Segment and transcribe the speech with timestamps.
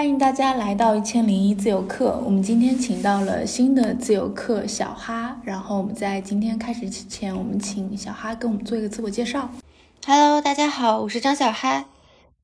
[0.00, 2.18] 欢迎大家来到一千零一自由课。
[2.24, 9.50] 我们今天请到了新的自由课小哈，然后我们在今天开始之前，我们请小哈跟我们做一个自我介绍。
[10.06, 11.84] Hello，大家好，我是张小哈，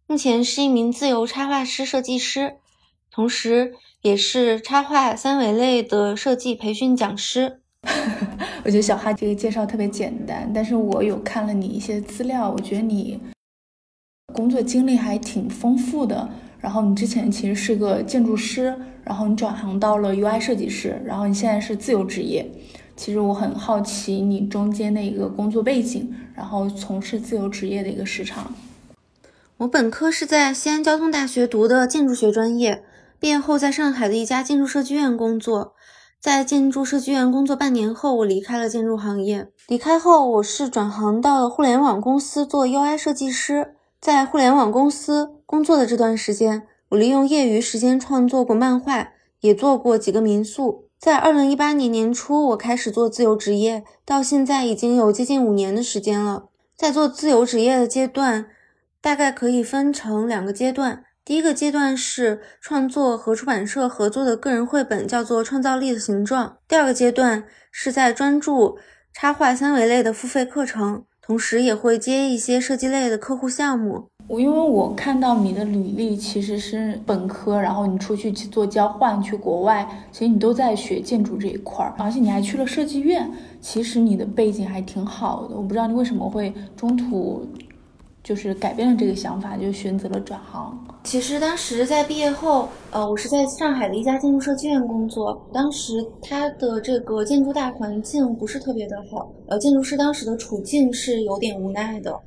[0.06, 2.56] 目前是一名自由插画师、设计师，
[3.10, 7.62] 同时也是插画三维类的设计培训讲师。
[8.64, 13.18] 我觉得小哈这个介绍特别简单，但是我有看了你一些资料，我觉得你
[14.34, 16.28] 工作经历还挺丰富的。
[16.66, 22.44] 然后你之前其实是个建筑师，然后你转行到了 UI 设计师，然后你现在是自由职业。
[22.96, 28.52] 其实我很好奇你中间的一个工作背景，然后从事自由职业的一个时长。
[29.58, 32.82] 我本科是在西安交通大学读的建筑学专业，
[33.20, 35.74] 毕业后在上海的一家建筑设计院工作。
[36.18, 39.46] 在建筑设计院工作半年后，我离开了建筑行业。
[39.68, 43.76] 离开后，我是转行到了互联网公司做 UI 设计师。
[44.00, 50.88] 在互联网公司工作的这段时间，我利用业余时间创作过漫画，也做过几个民宿。
[50.98, 56.48] 在二零一八年年初，我开始做自由职业，到现在已经有接近五年的时间了。
[56.76, 58.46] 在做自由职业的阶段，
[59.00, 61.04] 大概可以分成两个阶段。
[61.24, 66.48] 第一个阶段是创作和出版社合作的个人绘本，叫做《创造力的形状》。
[66.66, 68.78] 第二个阶段是在专注
[69.12, 71.04] 插画三维类的付费课程。
[71.20, 74.10] 同时也会接一些设计类的客户项目。
[74.28, 85.56] 我因为我看到你的履历其实是本科，然后你出去去做交换，去国外，其实你都在学建筑这一块儿，而且你还去了设计院，其实你的背景还挺好的。
[85.56, 87.46] 我不知道你为什么会中途。
[88.26, 90.76] 就是改变了这个想法，就选择了转行。
[91.04, 95.48] 其实当时在毕业后，呃，我是在上海的一家建筑设计院工作。
[95.52, 102.18] 当时它的这个建筑大环境不是特别的好，呃，建筑师当时的处境是有点无奈的。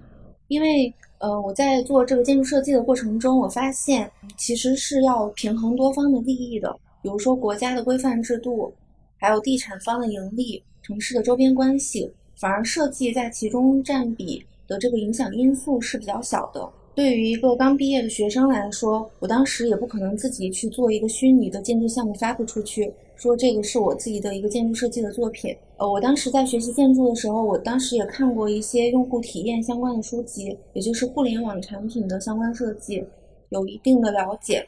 [0.48, 8.74] 因为，呃，我在做这个建筑设计的过程中，我发现其实是要平衡多方的利益的，比如说国家的规范制度，
[9.18, 14.44] 还有地产方的盈利、城市的周边关系，反而设计在其中占比。
[14.70, 16.70] 的这个影响因素是比较小的。
[16.94, 25.54] 对于一个刚毕业的学生来说，我当时也不可能自己去做一个虚拟的建筑项目发布出去，说这个是我自己的一个建筑设计的作品。
[25.76, 33.06] 呃，我当时在学习建筑的时候，我当时也看过一些用户体验相关的书籍，也就是互联网产品的相关设计，
[33.50, 34.66] 有一定的了解。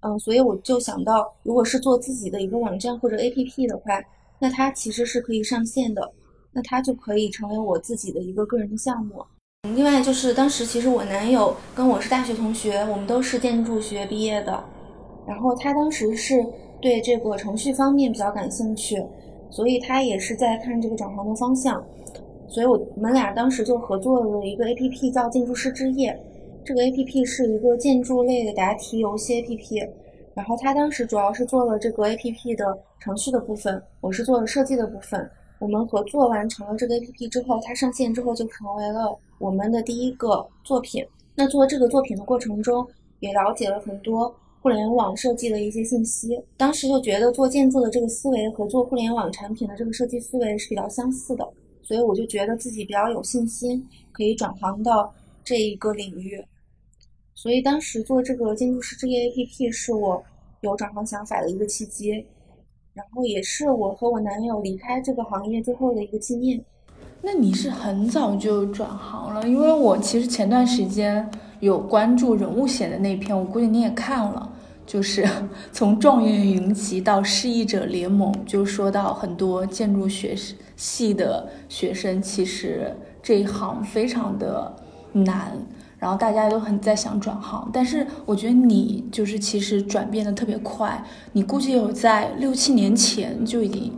[0.00, 4.02] 嗯，所以我就想到，如果是做自己的一个网站或者 APP 的话，
[4.40, 6.12] 那它其实是可以上线的。
[6.52, 9.22] 那它就可以成为我自己的一个个人的项目。
[9.74, 14.64] 另外就是当时其实我男友跟我是大学同学，我们都是建筑学毕业的。
[15.26, 16.42] 然后他当时是
[16.86, 19.04] 对这个程序方面比较感兴趣，
[19.50, 21.84] 所以他也是在看这个转行的方向。
[22.46, 26.16] 所以我们俩当时就合作了一个 APP，叫建筑师之夜。
[26.64, 29.88] 这个 APP 是一个建筑类的答题游戏 APP。
[30.32, 35.28] 然后他当时主要是做了这个 APP 的程序的部分，我是做了设计的部分。
[35.58, 41.04] 我们合作完成了这个 APP 之后，它上线之后就成为了我们的第一个作品。
[41.34, 42.86] 那做这个作品的过程中，
[43.18, 44.32] 也了解了很多
[44.66, 46.36] 互联网设计的一些信息。
[46.56, 51.48] 当时就觉得做建筑的这个思维和做互联网产品的这个设计思维是比较相似的，
[51.84, 56.44] 所以我就觉得自己比较有信心可以转行到这一个领域。
[57.32, 60.20] 所以当时做这个建筑师之夜 APP 是我
[60.62, 62.26] 有转行想法的一个契机。
[62.92, 66.60] 然后也是我和我男友离开这个行业最后的一个纪念。
[67.22, 69.46] 那你是很早就转行了？
[69.46, 74.50] 因为我其实前段时间有关注人物写的那篇，我估计你也看了，
[74.86, 75.28] 就是
[75.72, 80.34] 从状元云集到失意者联盟，就说到很多建筑学
[80.76, 84.74] 系的学生，其实这一行非常的
[85.12, 85.52] 难。
[85.98, 93.90] 然后大家都很在想转行，但是我觉得你就是其实转变的特别快，你估计有在六七年前就已经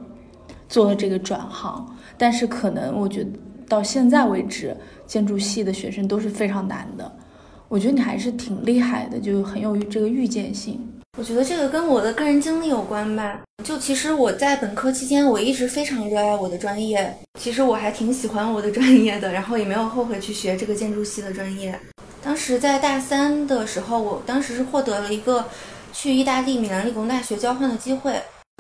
[0.69, 1.85] 做了这个转行，
[2.17, 3.31] 但是可能我觉得
[3.69, 4.75] 到现在为止，
[5.09, 7.13] 建筑系的学生都是非常难的。
[7.69, 10.81] 我觉得你还是挺厉害的，就很有这个预见性。
[11.19, 13.41] 我觉得这个跟我的个人经历有关吧。
[13.63, 21.79] 就其实我在本科期间，我一直非常热爱我的专业，其实我还挺喜欢我的专业的，然后也没有后悔去学这个建筑系的专业。
[22.23, 25.45] 当时在大三的时候，我当时是获得了一个
[25.93, 28.15] 去意大利米兰理工大学交换的机会。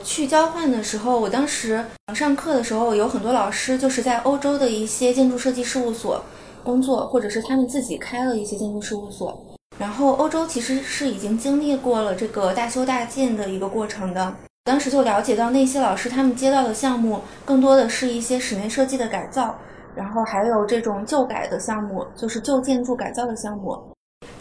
[0.05, 1.85] 去交换的时候，我当时
[2.15, 6.23] 上课的时候，有很多老师就是在欧洲的一些建筑设计事务所
[6.69, 9.43] 工作，或者是他们自己开了一些建筑事务所。
[9.79, 14.35] 然后欧洲其实是已经经历过了这个大修大建的一个过程的。
[14.65, 19.55] 当时就了解到那些老师他们接到的项目更多的是一些室内设计的改造，
[19.95, 23.75] 然后还有这种旧改的项目，就是旧建筑改造的项目。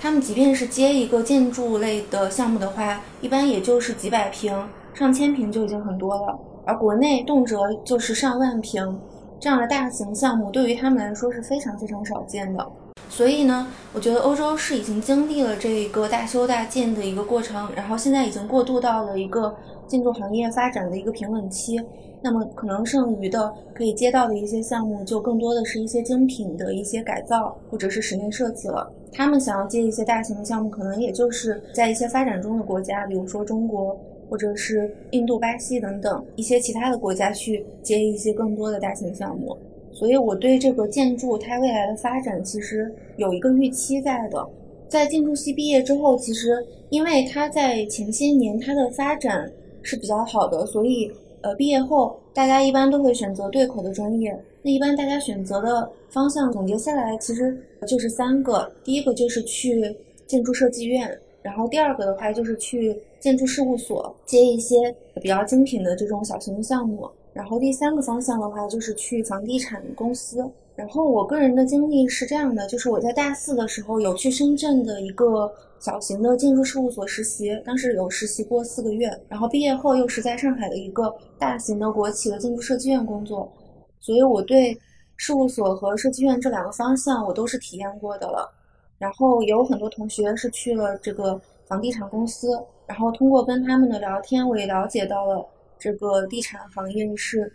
[0.01, 4.53] 他们即便是接一个建筑类的项目的话，一般也就是几百平、
[4.93, 6.37] 上千平就已经很多了。
[6.65, 8.99] 而国内动辄就是上万平，
[9.39, 12.67] 这样的大型项目对于他们来说是非常非常少见的。
[13.09, 19.55] 所以呢，我觉得欧洲是已经经历了这一个大修大建的一个过程，然后现在已经过渡到了一个
[19.87, 21.79] 建筑行业发展的一个平稳期。
[22.19, 28.91] 那么可能剩余的可以接到的一些项目，就更多的是一些精品的一些改造或者是室内设计了。
[29.13, 33.95] 他们想要接一些大型的项目，可能也就是在一些发展中的国家，比如说中国
[34.29, 39.57] 或者是印度、巴西等等一些其他的国家去接一些更多的大型项目。
[39.91, 44.47] 所以我对这个建筑它未来的发展其实有一个预期在的。
[44.87, 49.51] 在建筑系毕业之后，其实因为它在前些年它的发展
[49.81, 51.11] 是比较好的，所以。
[51.41, 54.35] 呃，毕业后大家一般都会选择对口的专业。
[54.63, 57.55] 那一般大家选择的方向总结下来，其实
[57.87, 59.95] 就是三个：第一个就是去
[60.25, 61.07] 建筑设计院，
[61.47, 70.45] 然后第二个的话就是去建筑事务所接一些比较精品的这种小型的项目，然后第三个方向的话就是去房地产公司。
[70.75, 75.49] 然后我个人的经历是这样的，就是我在大四的时候有去深圳的一个
[75.79, 79.09] 小型的建筑事务所实习，当时有实习过四个月。
[79.29, 83.49] 然后毕业后又是在上海的一个大型的国企的建筑设计院工作，
[84.01, 84.77] 所以我对
[85.15, 88.53] 事务所和设计院这两个方向我都是体验过的了。
[88.99, 92.49] 然后有很多同学是去了这个房地产公司，
[92.85, 95.45] 然后通过跟他们的聊天，我也了解到了
[95.77, 97.51] 这个地产行业是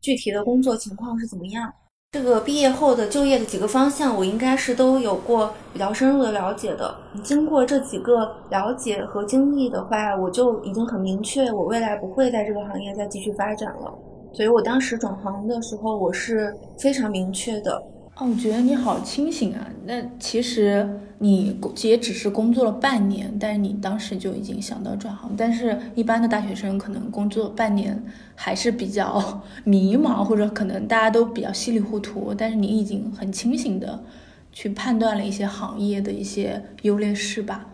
[0.00, 1.72] 具体的工作情况是怎么样。
[2.12, 6.96] 这个毕业后的就业的几个方向，我应该是都有过比较深入的了解的。
[7.22, 13.94] 经过这几个了解和经历的话，我就已经很明确，我未来不会在这个行业再继续发展了。
[14.32, 17.82] 所以我当时转行的时候，我是非常明确的。
[18.18, 19.64] 哦，我觉得你好清醒啊！
[19.86, 25.32] 那其实你也只是工作了半年，但是你当时就已经想到转行。
[25.36, 28.02] 但是，一般的大学生可能工作半年
[28.34, 32.34] 还是比较 迷茫，或者可能大家都比较稀里糊涂。
[32.36, 34.02] 但是你已经很清醒的
[34.52, 37.68] 去判断了一些行业的一些优劣势吧？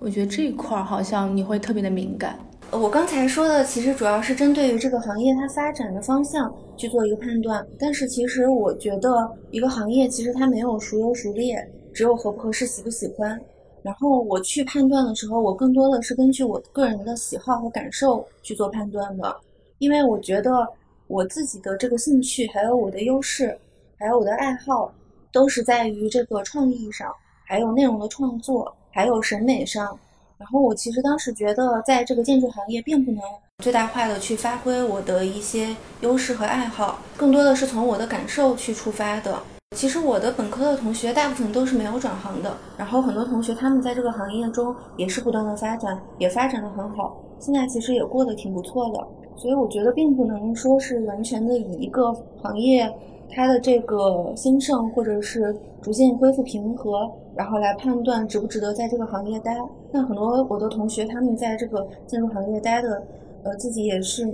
[0.00, 2.36] 我觉得这一块儿好像你会特别的敏感。
[2.70, 13.40] 我刚才说的其实主要是针对于这个行业它发展的方向去做一个判断，但是其实我觉得一个行业其实它没有孰优孰劣，只有合不合适、喜不喜欢。
[13.82, 19.34] 然后我去判断的时候，我更多的是根据我个人的喜好和感受去做判断的，
[19.78, 20.68] 因为我觉得
[21.06, 23.58] 我自己的这个兴趣、还有我的优势、
[23.98, 24.92] 还有我的爱好，
[25.32, 27.10] 都是在于这个创意上，
[27.46, 29.98] 还有内容的创作，还有审美上。
[30.38, 33.20] 然后我其实当时觉得，在这个建筑行业并不能
[33.58, 39.36] 最大化的去发挥我的一些优势和爱好，更多的是从我的感受去出发的。
[39.76, 49.06] 其实我的本科的同学大部分都是没有转行的，然后很多同学他们在这个行业中也是不断的发展，也发展的很好，现在其实也过得挺不错的。
[49.36, 52.88] 所以我觉得并不能说是完全的以一个行业。
[53.30, 59.56] 它的这个兴盛，或者是逐渐恢复平和，然后来判断值不值得在这个行业待。
[59.92, 63.02] 那很多我的同学，他们在这个建筑行业待的，
[63.44, 64.26] 呃，自己也是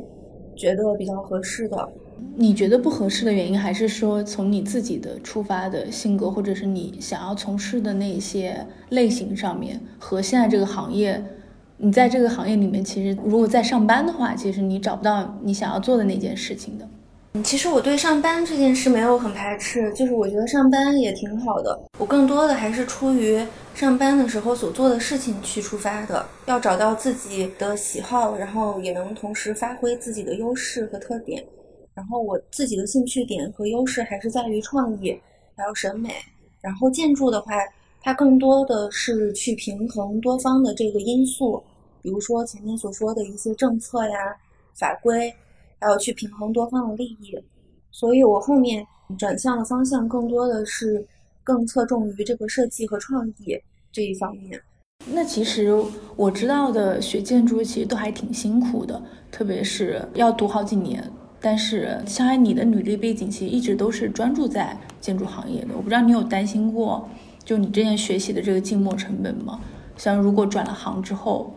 [0.57, 1.89] 觉得比较合适的。
[2.37, 11.23] 你觉得不合适的原因，还是说从你自己的出发的性格，或者是你想要从事的那些类型上面，和现在这个行业，
[11.77, 16.89] 你在这个行业里面，其实如果在上班的话，其实你找不到你想要做的那件事情的。
[17.43, 21.77] 其实我对上班这件事没有很排斥，就是我觉得上班也挺好的。
[21.99, 31.45] 我更多的还是出于上班的时候所做的事情去出发的，要找到自己的喜好，然后也能同时发挥自己的优势和特点。
[31.93, 35.21] 然后我自己的兴趣点和优势还是在于创意，
[35.57, 36.15] 还有审美。
[36.61, 37.55] 然后建筑的话，
[38.01, 41.61] 它更多的是去平衡多方的这个因素，
[42.01, 44.37] 比如说前面所说的一些政策呀、
[44.79, 45.35] 法规。
[45.81, 47.39] 还要去平衡多方的利益，
[47.91, 48.87] 所以我后面
[49.19, 51.07] 转向的方向更多的是
[51.43, 53.59] 更侧重于这个设计和创意
[53.93, 54.61] 这一方面。
[55.07, 55.75] 那其实
[56.17, 61.11] 我知道的学建筑其实都还挺辛苦的，特别是要读好几年。
[61.41, 67.07] 但是，像你的履历背景其实一直都是专注在建筑行业的，我不知道你有担心过，
[67.45, 69.61] 就你之前学习的这个静默成本吗？
[69.97, 71.53] 像如果转了行之后。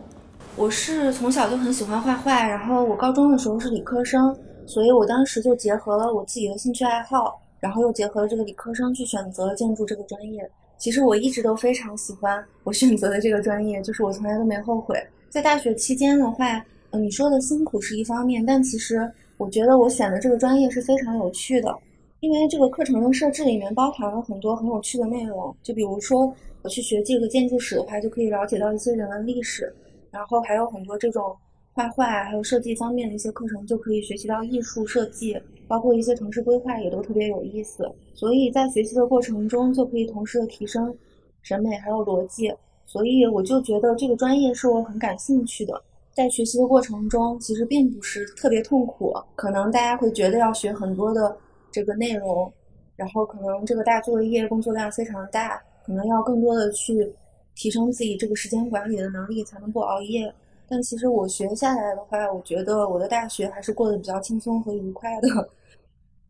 [0.56, 4.36] 我是从小就很喜欢画画，然后我高中的时候是理科生，
[4.66, 10.48] 所以我当时就结合了我自己的兴趣爱好，然后又结合了这个理科生去选择了建筑这个专业。
[10.76, 14.96] 其实我一直都非常喜欢我选择的这个专业，就是我从来都没后悔。
[15.28, 21.72] 在大学期间的话，嗯，你说的辛苦是一方面，但其实我觉得我选的这个专业是非常有趣的，
[22.20, 29.74] 因为这个课程的设置里面包含了很多很有趣的内容，就比如说我去学这个建筑史的话，就可以了解到一些人文历史，
[30.10, 31.36] 然后还有很多这种
[31.72, 37.90] 画画还有设计方面的一些课程，就可以学习到艺术设计，包括一些城市规划也都特别有意思。
[38.14, 40.94] 所以在学习的过程中，就可以同时的提升
[41.42, 42.52] 审美还有逻辑。
[42.86, 45.82] 所以我就觉得这个专业是我很感兴趣的。
[46.12, 51.36] 在学习的过程中，其实并不是特别痛苦，可能大家会觉得要学很多的。
[51.70, 52.50] 这个内容，
[52.96, 57.12] 然后可能这个大作业工作量非常大，可能要更多的去
[57.58, 60.32] 提升自己这个时间管理的能力，才能不熬夜。
[60.68, 65.28] 但其实我学下来的话，我觉得我的大学还是过得比较轻松和愉快的。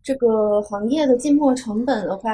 [0.02, 2.32] 这个行业的进货成本的话，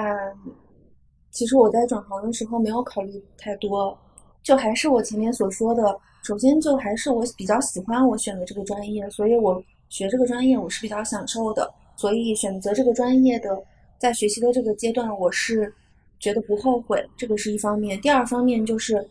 [1.32, 3.98] 其实我在转行的时候没有考虑太多，
[4.44, 11.68] 就还是我前面所说的，首先就还是我比较喜欢我选的这个专业，所以我学这个专业我是比较享受的。
[11.96, 13.60] 所以选择这个专业的，
[13.98, 15.72] 在学习的这个阶段，我是
[16.24, 18.00] 觉得不后悔，这个是一方面。
[18.00, 19.06] 第二方面就是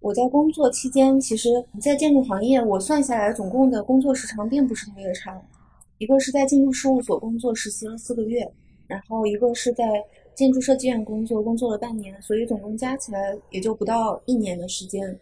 [0.00, 1.48] 我在工作期间，其实
[1.80, 5.40] 在建筑行业，我算下来总共的工作时长并不是特别长。
[5.96, 8.46] 一个是在建筑事务所工作实习了四个月，
[8.86, 9.86] 然后一个是在
[10.34, 15.18] 建筑设计院工作，工作了半年，所以总共加起来也就不到一年的时间。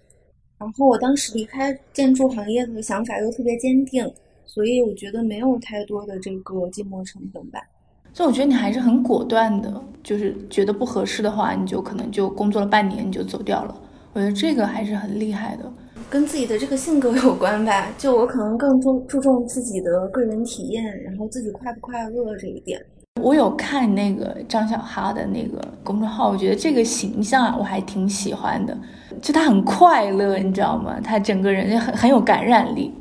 [0.58, 4.12] 然后我当时离开建筑行业的想法又特别坚定。
[4.44, 7.60] 所以我觉得没有太多的这个进磨成本吧。
[8.18, 9.72] 所以我觉得你还是很果断的，
[10.02, 13.72] 就是觉得不合适的话，你就可能就工作了半年你就走掉了。
[14.12, 15.72] 我觉得这个还是很厉害的，
[16.10, 17.86] 跟自己的这个性格有关吧。
[17.96, 22.84] 就我可能更注注重自己的个人体验，然后自己快不快乐这一点。
[23.22, 28.76] 我有看那个张小哈的那个公众号，我觉得这个形象啊，我还挺喜欢的。
[29.22, 30.98] 就他很快乐，你知道吗？
[31.00, 32.92] 他整个人就很很有感染力。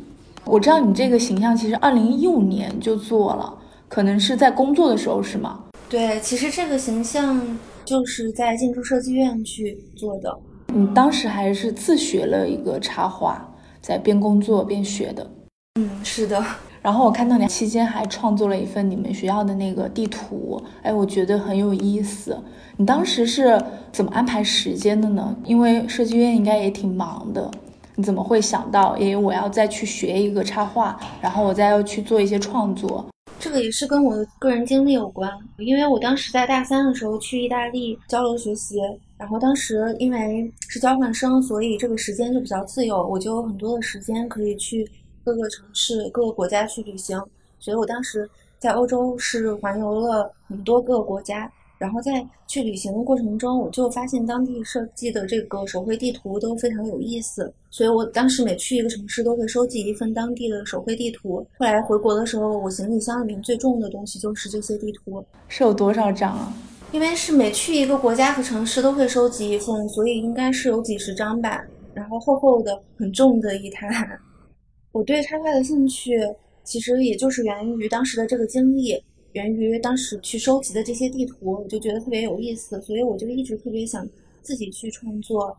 [0.45, 3.51] 我知道你这个形象其实二零一五年就做了，
[3.87, 5.63] 可能是在工作的时候是吗？
[5.89, 7.41] 对，其实这个形象
[7.85, 10.37] 就是在建筑设计院去做的。
[10.73, 13.49] 你当时还是自学了一个插画，
[13.81, 15.31] 在边工作边学的。
[15.79, 16.43] 嗯，是的。
[16.81, 22.37] 然后我看到你期间还创作了一份你们学校的那个地图，哎，我觉得很有意思。
[22.77, 25.35] 你当时是怎么安排时间的呢？
[25.43, 27.49] 因为设计院应该也挺忙的。
[27.95, 28.97] 你怎么会想到？
[28.97, 33.05] 因为我要再去学一个插画，然后我再要去做一些创作。
[33.39, 35.31] 这个也是跟我的个人经历有关。
[35.57, 38.77] 因为我当时在大三的时候去意大利交流学习，
[39.17, 44.89] 然后当时因为是交换生，所以这个时间就比较自由，我就有很多的时间可以去
[45.23, 47.21] 各个城市、各个国家去旅行。
[47.59, 48.29] 所以我当时
[48.59, 51.51] 在欧洲是环游了很多个国家。
[51.77, 61.45] 然后在去旅行的过程中，我就发现当地设计的这个手绘地图都非常有意思，所以我当时每去一个城市都会收集一份当地的手绘地图。
[61.59, 65.23] 后来回国的时候，我行李箱里面最重的东西就是这些地图。
[65.47, 66.53] 是有多少张啊？
[66.91, 71.63] 因为是每去一个国家和城市都会收集一份，所以应该是有几十张吧。
[71.93, 73.87] 然后厚厚的、很重的一沓。
[74.93, 76.17] 我对插画的兴趣，
[76.63, 78.99] 其实也就是源于当时的这个经历。
[79.33, 84.07] 源于当时去收集的这些地图，我就觉得特别有意思，所以我就一直特别想
[84.41, 85.55] 自己去创作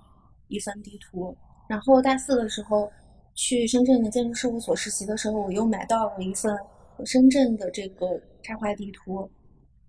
[0.48, 1.36] 一份地图。
[1.68, 2.90] 然后大四的时候
[3.34, 6.56] 去深圳的建筑事务所实习的时候，我又买到了一份
[7.04, 9.30] 深圳的这个插画地图，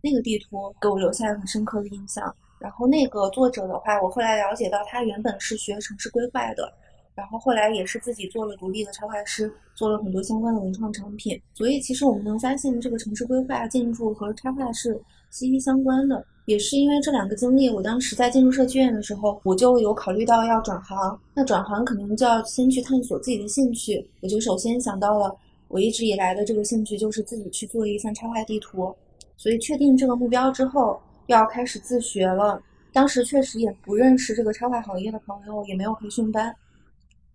[0.01, 2.35] 那个地图给我留下了很深刻的印象。
[2.59, 6.71] 然后那个作者的话，我后来了解到他原本是学城市规划的。
[7.19, 11.37] 然后后来也是自己做了独立的插画师，做了很多相关的文创产品。
[11.53, 14.97] 所以其实我们能发现，这个城市规划、建筑和插画是
[15.29, 16.25] 息息相关的。
[16.45, 21.19] 也是因为这两个经历，我当时在建筑设计院的时候，我就有考虑到要转行。
[21.35, 24.09] 那转行可能就要先去探索自己的兴趣。
[24.21, 25.35] 我就首先想到了
[25.67, 28.95] 我一直以来的这个兴趣，就是自己去做一份插画地图。
[29.37, 32.59] 所以确定这个目标之后，要开始自学了。
[32.91, 36.55] 当时确实也不认识这个插画行业的朋友，也没有培训班。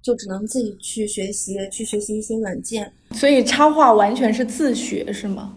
[0.04, 2.92] 就只能自己去学习，去学习一些软件。
[3.12, 5.56] 所以插画完全是自学，是吗？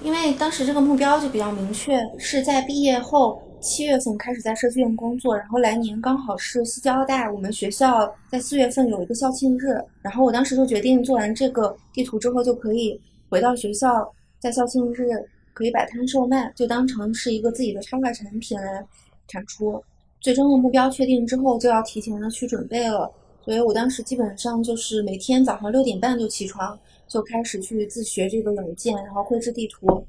[0.00, 15.08] 因为当时这个目标就比较明确，是在毕业后七月份开始在设计院工作，然后来年刚好是西交大我们学校在四月份有一个校庆日，然后我当时就决定做完这个地图之后就可以回到学校，在校庆日
[15.52, 18.86] 可以摆摊售卖，就当成是一个自己的插画产品来
[19.26, 19.82] 产出。
[20.20, 23.10] 最终的目标确定之后，就要提前的去准备了。
[23.48, 30.06] 所以我当时基本上就是每天早上六点半就起床，就开始去自学这个软件，然后绘制地图，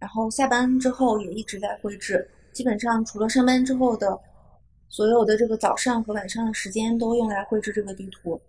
[0.00, 2.28] 然后下班之后也一直在绘制。
[2.52, 4.18] 基本上除了上班之后的
[4.88, 8.40] 所有的这个早上和晚上的时间都用来绘制这个地图。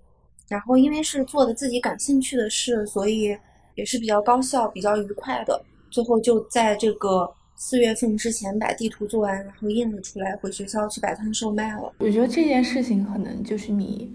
[0.47, 3.37] 然后因为是做的自己感兴趣的事，所以
[3.75, 5.63] 也是比较高效、比较愉快的。
[5.91, 11.93] 最后就在这个四月份之前把地图做完，然后印了出来，回学校去摆摊售卖了。
[11.99, 14.11] 我觉得这件事情可能就是你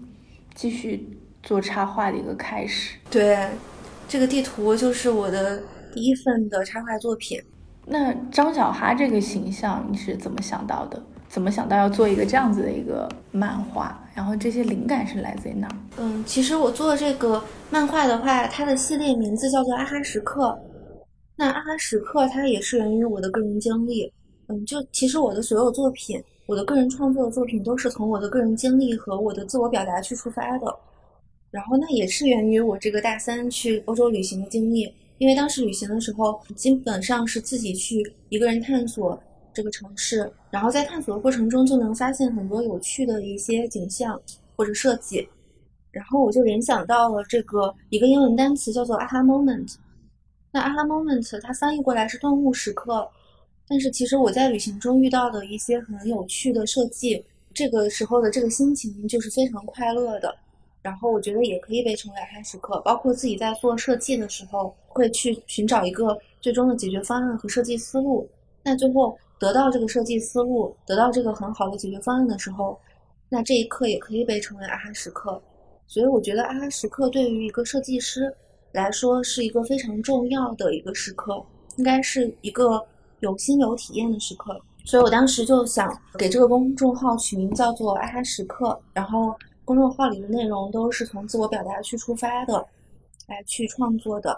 [0.59, 2.97] 继续做插画的一个开始。
[3.09, 3.47] 对，
[4.09, 5.63] 这个地图就是我的
[5.93, 7.41] 第一份的插画作品。
[7.85, 11.01] 那张小哈这个形象你是怎么想到的？
[11.29, 14.05] 怎么想到要做一个这样子的一个漫画？
[14.13, 15.75] 然后这些灵感是来自于哪儿？
[15.95, 20.47] 嗯，其实我做这个漫画的话，它的系列名字叫做《阿哈时刻》。
[21.37, 24.11] 那阿哈时刻它也是源于我的个人经历。
[24.47, 30.75] 嗯，就其实我的所有作品，我的个人创作的作品都是从我的个人经历和我的自我表达去出发的。
[31.51, 39.21] 然后那也是源于我这个大三去欧洲旅行的经历，因为当时旅行的时候基本上是自己去一个人探索。
[39.51, 44.19] 这个城市，然后在探索的过程中就能发现很多有趣的一些景象
[44.55, 45.27] 或者设计，
[45.91, 49.75] 然后我就联想到了这个一个英文单词叫做 aha moment。
[50.51, 53.09] 那 aha moment 它翻译过来是顿悟时刻，
[53.69, 57.23] 但是其实我在旅行中遇到的一些很有趣的设计，
[57.53, 60.35] 这个时候的这个心情就是非常快乐的。
[60.81, 68.27] 然后我觉得也可以被称为 aha 时刻，包括自己在做设计的时候会去寻找一个最终的解决方案和设计思路，
[68.63, 69.17] 那最后。
[69.39, 72.77] 得到这个设计思路，得到这个很好的解决方案的时候，
[73.29, 75.41] 那这一刻也可以被称为阿哈时刻。
[75.87, 78.29] 所以我觉得阿哈时刻对于一个设计师
[78.73, 81.41] 来说是一个非常重要的一个时刻，
[81.77, 82.85] 应该是一个
[83.21, 84.59] 有心有体验的时刻。
[84.85, 92.65] 所以我当时就想给这个公众号取名叫做阿哈时刻，然后公众号里的内容都是从自我表达去出发的，
[93.27, 94.35] 来去创作的。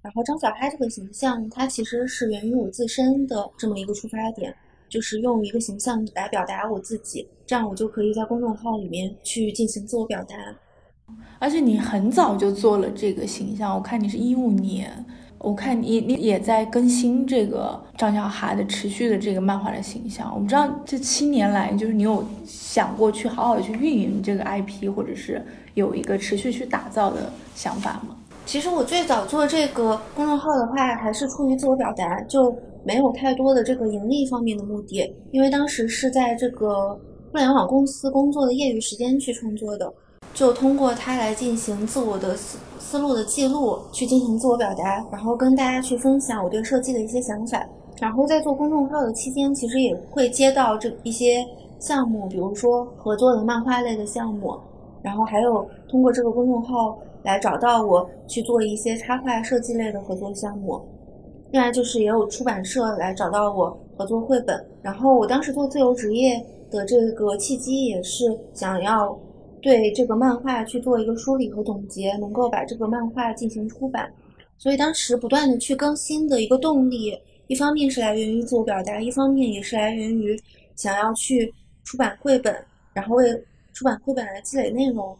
[0.00, 4.54] 然后张小嗨这个形象，它其实是源于我自身的这么一个出发点，
[4.88, 10.36] 就是用一个形象来表达我自己，这样我就可以在公众号里面去进行自我表达。
[11.38, 15.04] 而且你很早就做了这个形象，我看你是一五年，
[15.42, 20.32] 我看你你也在更新这个张小哈的持续的这个漫画的形象。
[20.32, 28.16] 我不知道这七年来，就是你有想过去好好的去运营这个 IP，或者是有一个持续去打造的想法吗？
[28.46, 35.12] 其实我最早做这个公众号的话，还是出于自我表达，就没有太多的这个盈利方面的目的。
[35.32, 36.94] 因为当时是在这个
[37.30, 39.92] 互联网公司工作的业余时间去创作的，
[40.34, 42.36] 就通过它来进行自我的
[42.92, 47.66] 思路的记录，去进行自我表达，然后跟大家去分享我对设计的一些想法。
[47.98, 51.42] 然后在做公众号的期间，其实也会接到这一些
[51.78, 54.54] 项目，比如说合作的漫画类的项目，
[55.00, 56.98] 然后还有通过这个公众号。
[57.24, 60.80] 来找到我去做一些插画设计类的合作项目，
[61.52, 64.60] 另外就是也有出版社来找到我合作绘本。
[64.82, 69.16] 然后我当时做自由职业的这个契机也是想要
[69.62, 74.12] 对这个漫画去做一个梳理和总结，能够把这个漫画进行出版。
[74.58, 80.38] 所以当时不断的去更新的一个动力，一方面是来源于自我表达，一方面也是来源于
[80.76, 81.52] 想要去
[81.84, 82.54] 出版绘本，
[82.92, 85.16] 然后为出版绘本来积累内容。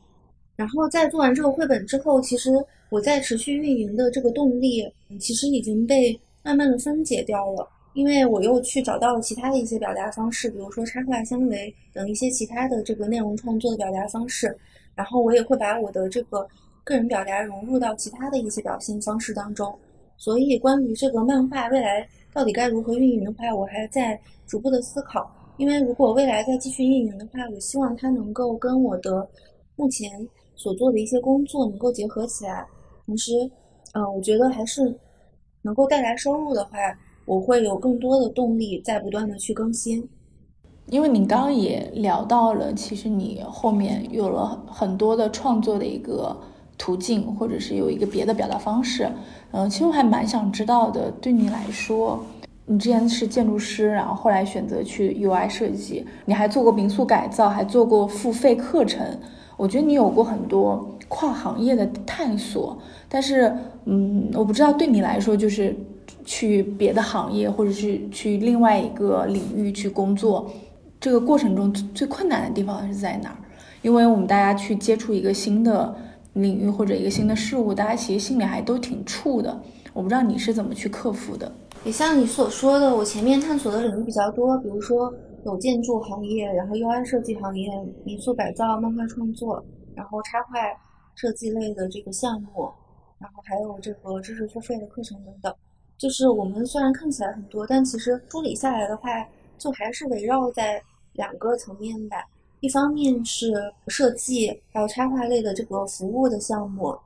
[0.55, 2.51] 然后在做完这个绘本之后，其实
[2.91, 4.87] 我在持续运营的这个动力，
[5.19, 7.69] 其实已经被慢慢的分解掉了。
[7.95, 14.57] 因为我又去找到了其他的一些表达方式，比如说插画、纤维等一些其他的这个内容创作的表达方式。
[14.95, 16.47] 然后我也会把我的这个
[16.85, 19.75] 个人表达融入到其他的一些表现方式当中。
[20.17, 25.31] 所以关于这个漫画未来到底该如何运营的话，我还在逐步的思考。
[25.57, 29.29] 因为如果未来再继续运营的话，我希望它能够跟我的
[29.77, 30.29] 目前。
[30.55, 32.65] 所做的一些工作能够结合起来，
[33.07, 33.33] 同时，
[33.95, 34.95] 嗯，我觉得还是
[35.63, 36.79] 能够带来收入的话，
[37.33, 40.07] 我会有更多的动力在不断的去更新。
[40.91, 46.37] 因为你刚刚也聊到了，其实你后面有了很多的创作的一个
[46.77, 49.09] 途径，或者是有一个别的表达方式。
[49.53, 52.23] 嗯，其实我还蛮想知道的，对你来说，
[52.67, 59.07] 你之前是建筑师，然后后来选择去 UI 设计，你还做过民宿改造，还做过付费课程。
[59.57, 62.77] 我觉得你有过很多跨行业的探索，
[63.09, 65.75] 但是，嗯，我不知道对你来说，就是
[66.25, 70.51] 去别的行业，或者是去另外一个领域去工作，
[71.01, 73.37] 这个过程中最困难的地方是在哪儿？
[73.83, 75.95] 因为我们大家去接触一个新的
[76.35, 79.61] 领域或者一个新的事物，大家其实心里还都挺怵的。
[79.93, 81.51] 我不知道你是怎么去克服的。
[81.85, 85.13] 也像你所说的，我前面探索的领域比较多，比如说。
[85.45, 87.69] 有建筑行业，然后 UI 设计行业、
[88.05, 89.61] 民宿改造、漫画创作，
[89.93, 90.55] 然后插画
[91.17, 92.71] 设计类的这个项目，
[93.19, 95.53] 然后还有这个知识付费的课程等等。
[96.03, 99.09] 就是我们虽然看起来很多，但其实梳理下来的话，
[99.57, 102.17] 就还是围绕在两个层面吧。
[102.59, 106.99] 一方面是设计，还有插画类的这个服务的项目，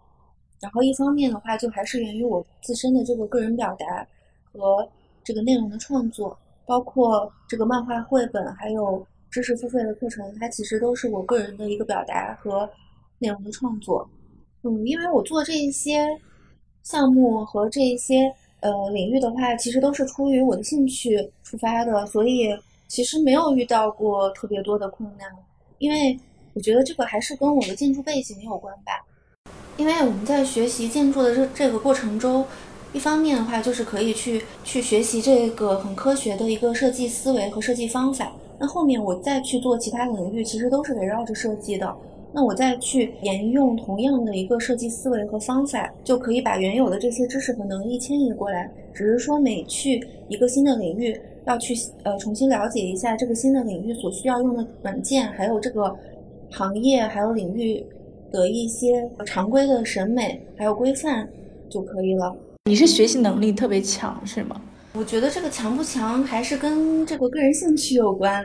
[0.63, 4.07] 然后一方面的话，就还是源于我自身的这个个人表达
[4.51, 4.89] 和。
[5.23, 12.71] 这个内容的创作，包括这个漫画绘本，还有知识付费的课程，它其实都是我个人的一个表达和
[13.19, 14.09] 内容的创作。
[14.63, 16.07] 嗯，因为我做这一些
[16.85, 22.49] 项目和这一些呃领域的话，其实都是出于我的兴趣出发的，所以
[22.89, 25.29] 其实没有遇到过特别多的困难。
[25.79, 26.19] 因为
[26.55, 29.05] 我觉得这个还是跟我的建筑背景有关吧。
[29.77, 32.45] 因为我们在学习建筑的这这个过程中，
[32.93, 38.33] 一方面的话就是可以去去学习这个很科学的一个设计思维和设计方法。
[38.59, 41.95] 那后面我再去做其他领域，其实都是围绕着设计的。
[42.37, 48.71] 那我再去沿用同样的一个设计思维和方法，就可以把原有的这些知识和能力迁移过来。
[48.93, 55.97] 只是说每去一个新的领域，要去呃重新了解一下这个新的领域所需要用的软件，还有这个
[56.51, 57.83] 行业还有领域
[58.31, 61.27] 的一些常规的审美还有规范
[61.71, 62.37] 就可以了。
[62.67, 64.61] 你是学习能力特别强是吗？
[64.93, 68.45] 我觉得这个强不强还是跟这个个人兴趣有关。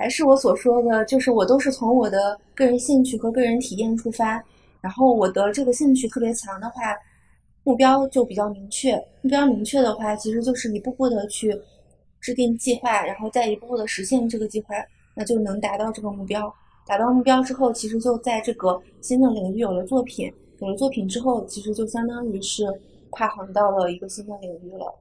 [0.00, 4.42] 还是我所说的，就是我都是从我的个人兴趣和个人体验出发，
[4.80, 6.96] 然后我的这个兴趣特别强的话，
[7.64, 8.96] 目标就比较明确。
[9.20, 11.54] 目标明确的话，其实就是一步步的去
[12.18, 14.74] 制定计划，然后再一步步的实现这个计划，
[15.14, 16.50] 那就能达到这个目标。
[16.86, 22.64] 达到目标之后，其实就在这个新的领域有了作品，有了作品之后，其实就相当于是
[23.10, 24.94] 跨行到了一个新的领域了。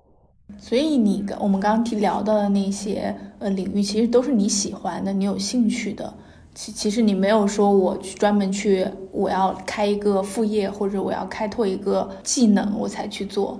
[0.57, 6.13] 所以你跟我们刚刚提聊到的那些呃领域，其实都是你喜欢的，你有兴趣的。
[6.55, 13.59] 其其实你没有说我去专门去，我要开一个副业，或者我要开拓一个技能，我才去做。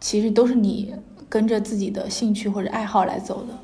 [0.00, 0.92] 其实都是你
[1.28, 3.58] 跟着自己的兴趣或者爱好来走的。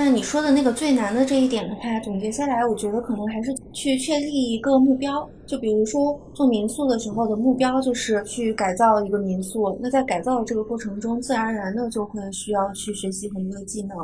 [0.00, 5.28] 那你说的那个最难的这一点的话，总结下来，我觉得可能还是去确立一个目标。
[5.44, 13.98] 就比如说做民宿的时候的目标就是去改造一个民宿，那在改造的这个过程中，自然而然的就会需要去学习很多的技能，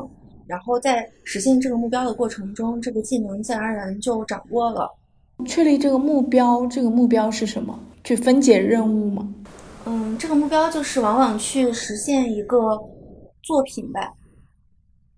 [0.48, 4.90] 然后在实现这个目标的过程中，这个技能自然而然就掌握了。
[5.46, 7.78] 确立这个目标，这个目标是什么？
[8.02, 9.32] 去分解任务吗？
[9.86, 12.76] 嗯，这个目标就是往往去实现一个
[13.44, 14.12] 作品吧。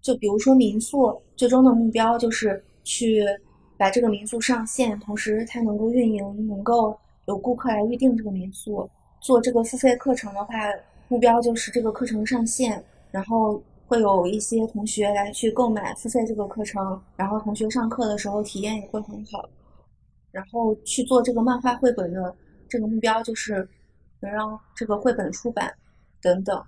[0.06, 3.24] 就比如说民宿，最终的目标就是去
[3.76, 8.88] 把这个民宿上线，同时它能够运营，能够有顾客来预定这个民宿。
[9.20, 10.54] 做这个付费课程的话，
[11.08, 19.44] 目标就是这个课程上线，然后会有一些同学来去购买付费这个课程，然后同学上课的时候体验也会很好。
[20.30, 22.32] 然后去做这个漫画绘本的
[22.68, 23.68] 这个目标就是
[24.20, 25.68] 能让这个绘本出版
[26.22, 26.62] 等等。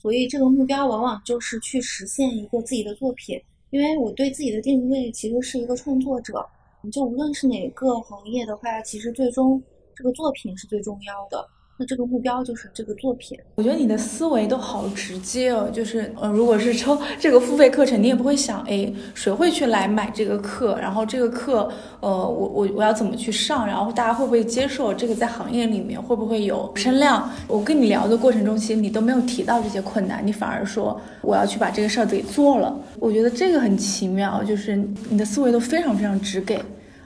[0.00, 6.42] 所以这个目标往往就是去实现一个自己的作品，因为我对自己的定位其实是一个创作者。
[6.82, 9.62] 你就无论是哪个行业的话，其实最终
[9.94, 11.46] 这个作品是最重要的。
[11.80, 13.38] 那这个目标就是这个作品。
[13.54, 20.76] 我觉得你的思维都好直接哦，就是呃，如果是抽这个付费课程，你也不会想，哎，谁会去来买这个课？
[20.78, 23.66] 然后这个课，呃，我我我要怎么去上？
[23.66, 24.92] 然后大家会不会接受？
[24.92, 27.30] 这个在行业里面会不会有声量？
[27.48, 32.78] 我跟你聊的过程中，其实你都没有提到这些困难，你反而说我要去把这个事儿给做了。
[32.98, 34.76] 我觉得这个很奇妙，就是
[35.08, 36.62] 你的思维都非常非常直给，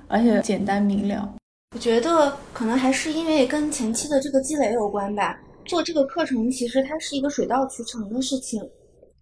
[0.08, 1.32] 而且简单明了。
[1.74, 5.40] 我觉得可能还是因为跟前期的这个积累有关吧。
[5.64, 8.62] 做这个课程其实它是一个水到渠成的事情，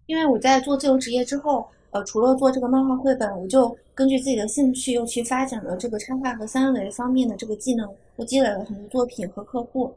[0.05, 9.91] 因为我在做自由职业之后，呃，除了做这个漫画绘本，我就根据自己的兴趣又去发展了这个插画和三维方面的这个技能，我积累了很多作品和客户。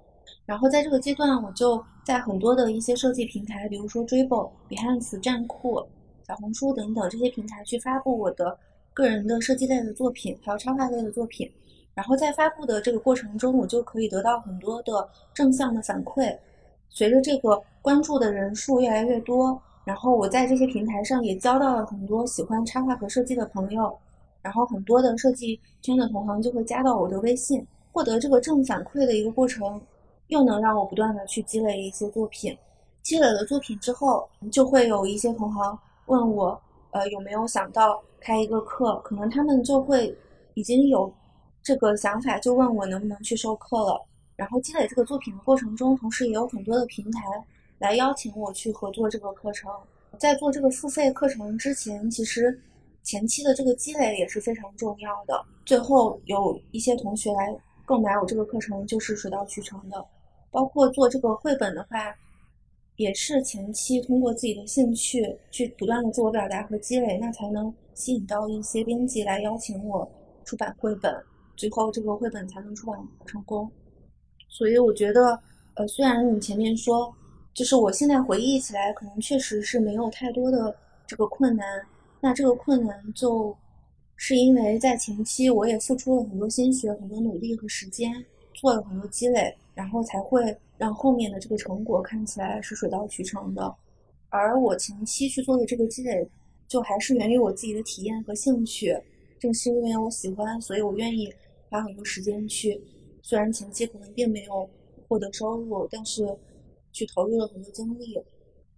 [0.47, 5.85] 然后在这个阶段，我就在很多的一些设计平台，比如说 Dribble、Behance、站酷、
[6.27, 8.57] 小红书等等这些平台去发布我的
[8.95, 11.51] 个人的设计类的作品，还有插画类的作品。
[11.97, 16.37] 然后在发布的这个过程中，我就可以得到很多的正向的反馈。
[16.91, 23.97] 随着这个关注的人数越来越多，然后我在这些平台上也交到了很多喜欢插画和设计的朋友。
[24.43, 29.81] 然后很多的设计圈的同行就会加到我的微信，获得这个正反馈的一个过程，
[30.27, 32.55] 又能让我不断的去积累一些作品。
[33.03, 35.79] 积累了作品之后，就会有一些同行
[36.09, 39.01] 问我，呃，有没有想到开一个课？
[39.03, 40.15] 可能他们就会
[40.53, 41.11] 已经有。
[41.67, 44.01] 这个想法就问我能不能去授课了，
[44.37, 47.23] 然后积累这个作品的过程中，同时也有很多的平台
[47.81, 49.69] 来邀请我去合作这个课程。
[50.17, 52.57] 在做这个付费课程之前，其实
[53.03, 55.45] 前期的这个积累也是非常重要的。
[55.65, 57.53] 最后有一些同学来
[57.85, 60.07] 购买我这个课程，就是水到渠成的。
[60.53, 62.15] 包括做这个绘本的话，
[62.95, 70.09] 也是前期通过自己的兴趣去不断的自我表达和积累，那才能吸引到一些编辑来邀请我
[70.45, 71.13] 出版绘本。
[71.57, 73.71] 最后这个绘本才能出版成功，
[74.49, 75.41] 所以我觉得，
[75.75, 77.13] 呃，虽然你前面说
[77.55, 81.67] 就是我现在回忆起来，可能确实是没有太多的这个困难。
[82.21, 83.57] 那这个困难就
[84.17, 88.13] 是因为在前期我也付出了很多心血、很多努力和时间，
[88.55, 93.75] 做了很多积累，然后才会让后面的这个成果看起来是水到渠成的。
[94.29, 96.29] 而我前期去做的这个积累，
[96.67, 98.95] 就还是源于我自己的体验和兴趣。
[99.39, 101.33] 正是因为我喜欢，所以我愿意
[101.77, 102.81] 花很多时间去。
[103.23, 104.69] 虽然前期可能并没有
[105.07, 106.27] 获得收入，但是。
[106.93, 108.19] 去投入了很多精力，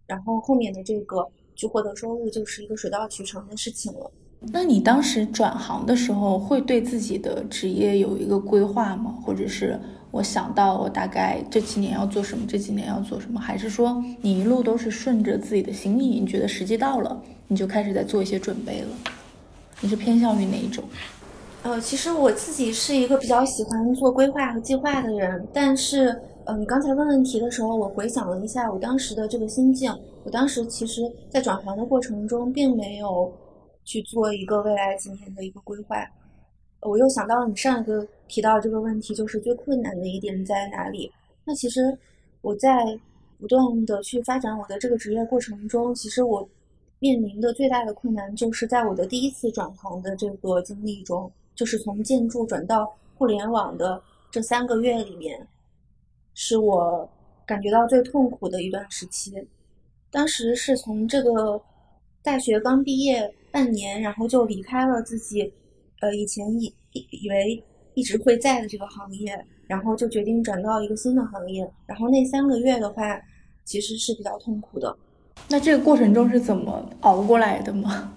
[0.05, 4.11] 然后后面的这个去获得收入就是一个水到渠成的事情了。
[4.41, 9.17] 那你当时转行的时候，会对自己的职业有一个规划吗？
[9.25, 9.79] 或者是
[10.11, 13.39] 我想到我大概这几年要做什么，这几年要做什么？
[13.39, 16.19] 还是说你一路都是顺着自己的心意？
[16.19, 18.89] 你觉得时机到了，你就开始在做一些准备了？
[19.81, 20.83] 你是偏向于哪一种？
[21.63, 26.21] 呃，其实我自己是一个比较喜欢做规划和计划的人，但是。
[26.51, 29.95] 嗯，刚才问问题的时候，我回想了一下我当时的这个心境。
[30.25, 33.31] 我当时其实，在转行的过程中，并没有
[33.85, 35.97] 去做一个未来几年的一个规划。
[36.81, 41.13] 我又想到了你上一个提到这个问题，就是最困难的一点在哪里？
[41.45, 41.95] 那其实
[42.41, 42.99] 我在
[43.39, 46.49] 不断的去发展我的这个职业过程中，其实我
[46.99, 55.45] 面临的最大的困难，就是在我的第一次转行的这个经历中，就是从建筑转到互联网的这三个月里面。
[56.35, 57.11] 是我
[57.45, 59.35] 感觉到最痛苦的一段时期。
[60.09, 61.61] 当时是从这个
[62.23, 65.53] 大学刚毕业半年，然后就离开了自己，
[66.01, 67.61] 呃，以前以以为
[67.95, 71.69] 一直会在的这个行业，然后就决定转到一个新的行业。
[71.87, 73.21] 然后那三个月的话，
[73.65, 74.97] 其实是比较痛苦的。
[75.49, 78.15] 那这个过程中是怎么熬过来的吗？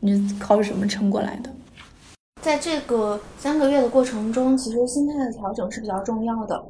[0.00, 1.50] 你靠什么撑过来的？
[2.42, 6.60] 在这个三个月的过程中，其实心态的调整是比较重要的。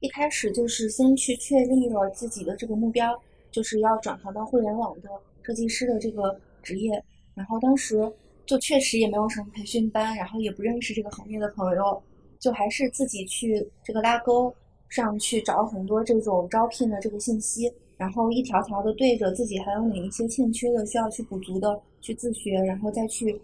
[0.00, 3.16] 一开始就是先去确立了自己的这个目标，
[3.52, 5.08] 就是要转行到互联网的
[5.42, 7.00] 设计师的这个职业。
[7.32, 8.12] 然后当时
[8.44, 12.02] 就确实也没有什么培训班，然后也不认识这个行业的朋友，
[12.40, 14.52] 就还是自己去这个拉钩
[14.88, 23.40] 上去找很多这种招聘的这个信息，然后一条条的对着自己还有哪一些欠缺的需要去补足的去自学，然后再去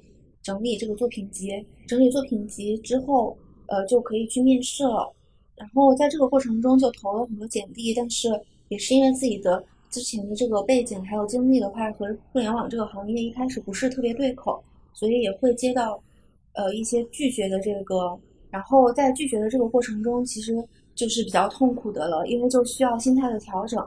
[0.47, 1.51] 整理这个作品集。
[1.89, 5.13] 整理作品集之后，呃，就可以去面试了。
[5.57, 8.29] 然后在这个过程中就投了很多简历，但是
[8.69, 14.63] 也是因为自己的之前的这个背景还有经历的话，和互联网这个行业一开始不是特别对口，
[14.95, 16.01] 所以也会接到
[16.53, 18.17] 呃一些拒绝的这个。
[18.49, 23.85] 然后在拒绝的这个过程中，其实就是比较痛苦的了，因为就需要心态的调整，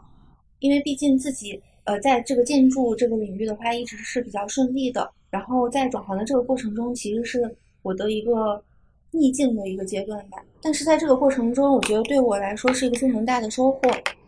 [0.60, 5.10] 因为毕竟自己呃在这个建筑这个领域的话一直是比较顺利的。
[5.30, 8.64] 然后在转行的这个过程中，其实是我的一个。
[9.12, 13.80] 逆境的一个阶段吧，但是在这个过程中，我觉得对我来说是一个非常大的收获，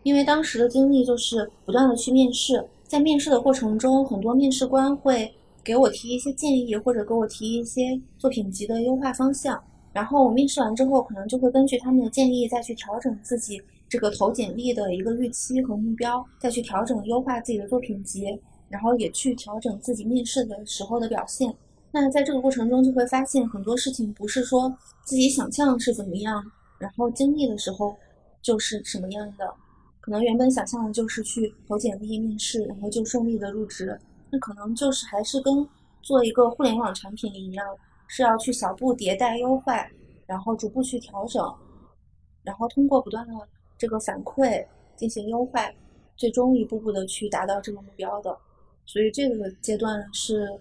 [0.02, 9.62] 因为当时的经历就是不断的去面试，在面试的过程中，很多面试官会给我提一些建议，或者给我提一些作品集的优化方向，
[9.92, 18.36] 然后我面试完之后，可能就会根据他们的建议再去调整自己这个投简历的一个预期和目标，再去调整优化自己的作品集，
[18.72, 21.54] 然后也去调整自己面试的时候的表现。
[21.90, 26.42] 那在这个过程中，就会发现很多事情不是说自己想象是怎么样，
[26.78, 27.94] 然后经历的时候
[28.40, 29.54] 就是什么样的。
[30.00, 34.00] 可能原本想象的就是去投简历面试，然后就顺利的入职。
[34.30, 35.68] 那可能就是还是跟
[36.00, 37.66] 做一个互联网产品一样，
[38.08, 39.86] 是要去小步迭代优化，
[40.26, 41.54] 然后逐步去调整，
[42.42, 43.34] 然后通过不断的
[43.76, 45.70] 这个反馈进行优化，
[46.16, 48.34] 最终一步步的去达到这个目标的。
[48.92, 50.60] 所以这个阶段是。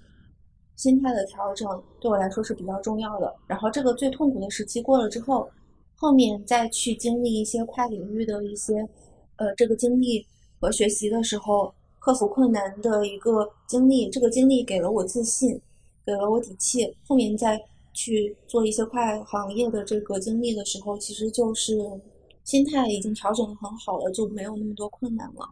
[0.77, 1.67] 心态的调整
[1.99, 3.31] 对我来说是比较重要的。
[3.45, 5.47] 然后这个最痛苦的时期过了之后，
[5.95, 8.79] 后面再去经历一些跨领域的一些，
[9.35, 10.25] 呃，这个经历
[10.59, 15.61] 和学习的时候，克服困难的一个经历，这个经历给了我自信，
[16.03, 16.91] 给了我底气。
[17.05, 17.61] 后面再
[17.93, 21.77] 去做一些跨行业的这个经历的时候，其实就是
[22.43, 25.47] 心态已经调整的很好了，就没有那么多困难了。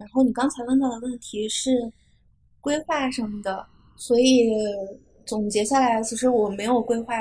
[0.00, 1.92] 然后你刚才问到的问题是
[2.60, 3.64] 规划上的。
[3.96, 4.50] 所以
[5.26, 7.14] 总结下来，其实我没有规划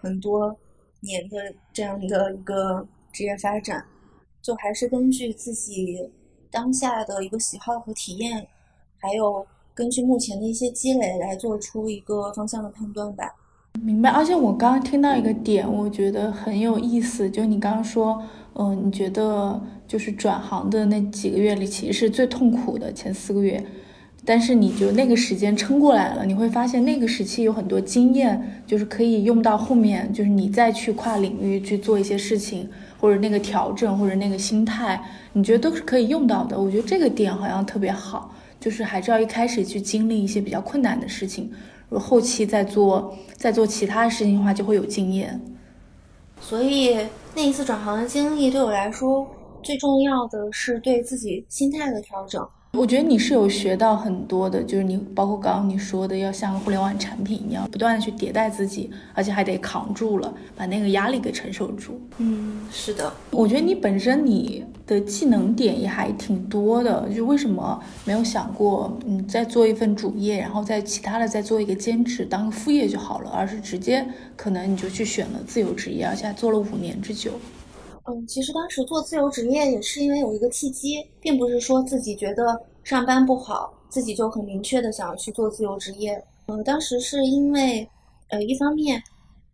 [0.00, 0.54] 很多
[1.00, 1.36] 年的
[1.72, 3.84] 这样的一个职业发展，
[4.42, 6.10] 就还是根据自己
[6.50, 8.44] 当下的一个喜好和体验，
[8.98, 13.32] 还有根据目前的一些积累来做出一个方向的判断吧。
[13.80, 14.10] 明白。
[14.10, 18.20] 而且我刚刚听到一个点，我觉得很有意思，就你刚刚说，
[18.56, 23.64] 嗯，你觉得就是转行的那几个月里，其实是最痛苦的前四个月。
[24.26, 32.66] 但是你就那个时间撑过来了，你会发现那个时期有很多经验，就是可以用到后面，就是你再去跨领域去做一些事情，
[32.98, 34.98] 或者那个调整，或者那个心态，
[35.34, 36.58] 你觉得都是可以用到的。
[36.58, 41.50] 我觉得这个点好像特别好，就是还是要一开始去经历一些比较困难的事情，
[41.90, 45.38] 如后期再做再做其他事情的话，就会有经验。
[46.46, 46.94] 所以
[47.34, 49.26] 那一次转行的经历对我来说，
[49.62, 52.46] 最重要的是对自己心态的调整。
[52.76, 62.00] 我觉得你是有学到很多的，就是你包括刚刚你说的，要像互联网产品一样，不断的去迭代自己，而且还得扛住了，把那个压力给承受住。
[62.18, 63.12] 嗯，是的。
[63.30, 74.04] 我觉得你本身你的技能点也还挺多的，就为什么没有想过，嗯，再做一份主业，然后在其他的再做一个兼职，当个副业就好了，而是直接
[74.36, 77.30] 可能你就去选了自由职业，而且做了五年之久。
[78.06, 86.22] 嗯，其实当时做自由职业也是因为有一个契机，并不是说自己觉得上班不好，自己就很明确的想要去做自由职业。
[86.44, 87.88] 呃，当时是因为，
[88.28, 89.02] 呃，一方面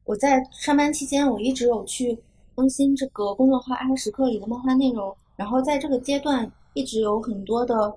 [0.05, 2.19] 我在上班期间，我一直有去
[2.57, 7.95] 更新这个公众号“阿时刻”里的漫画内容，然后在这个阶段一直有很多的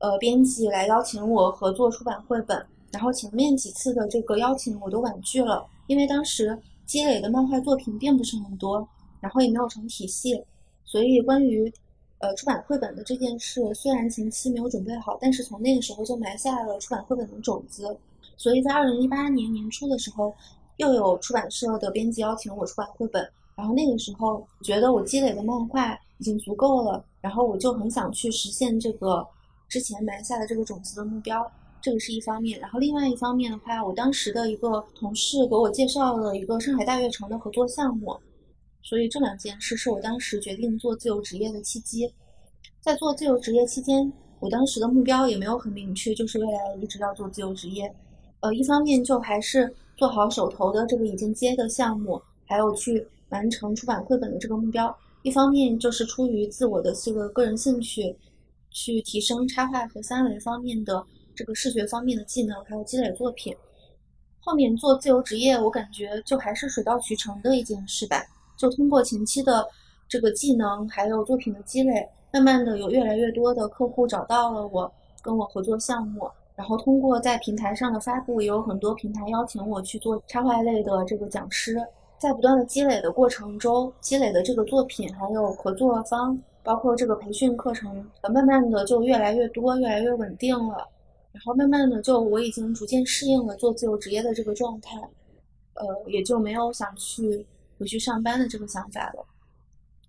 [0.00, 2.62] 呃编辑来邀请我合作出版绘本，
[2.92, 8.86] 然后前面几次的这个邀请我都婉拒了，因为当时积累的漫画作品并不是很多。
[9.24, 10.38] 然后也没有成体系，
[10.84, 11.72] 所以关于，
[12.18, 17.96] 呃，出版绘本的这件事，虽然前期没有准备好，但是从那个时候就埋下了出版绘本的种子。
[18.36, 20.34] 所以在二零一八年年初的时候，
[20.76, 29.26] 又有出版社的编辑邀请我出版绘本，然后那个时候觉得我积累的漫画已经足够了，然后我就很想去实现这个
[29.70, 32.60] 之前埋下的这个种子的目标，这个是一方面。
[32.60, 38.14] 然后另外一方面的话，我当时的一个同事给我介绍了一个上海大悦城的合作项目。
[38.84, 42.12] 所以这两件事是我当时决定做自由职业的契机。
[42.80, 47.92] 在做自由职业期间，我当时的目标也没有很明确，就是未来一直要做自由职业。
[48.40, 58.14] 呃，一方面就还是做好手头的这个已经接的项目，还有去完成出版绘本的这个目标；一方面就是出于自我的这个个人兴趣，
[58.70, 61.02] 去提升插画和三维方面的
[61.34, 63.56] 这个视觉方面的技能，还有积累作品。
[64.40, 68.22] 后面做自由职业，我感觉就还是水到渠成的一件事吧。
[68.56, 69.66] 就通过前期的
[70.08, 76.30] 这个技能，还有作品的积累，慢慢的有越来越多的客户找到了我，跟我合作项目。
[76.56, 81.76] 然后通过在平台上的发布，也有很多平台邀请我去做插画类的这个讲师。
[82.16, 90.88] 在不断的积累的过程中，积累的这个作品，还有合作方，包括这个培训课程，呃，慢慢的就越来越多，越来越稳定了。
[91.32, 94.96] 然后慢慢的就我已经逐渐适应了做自由职业的这个状态，
[95.74, 97.44] 呃，也就没有想去。
[97.78, 99.26] 回去上班的这个想法了，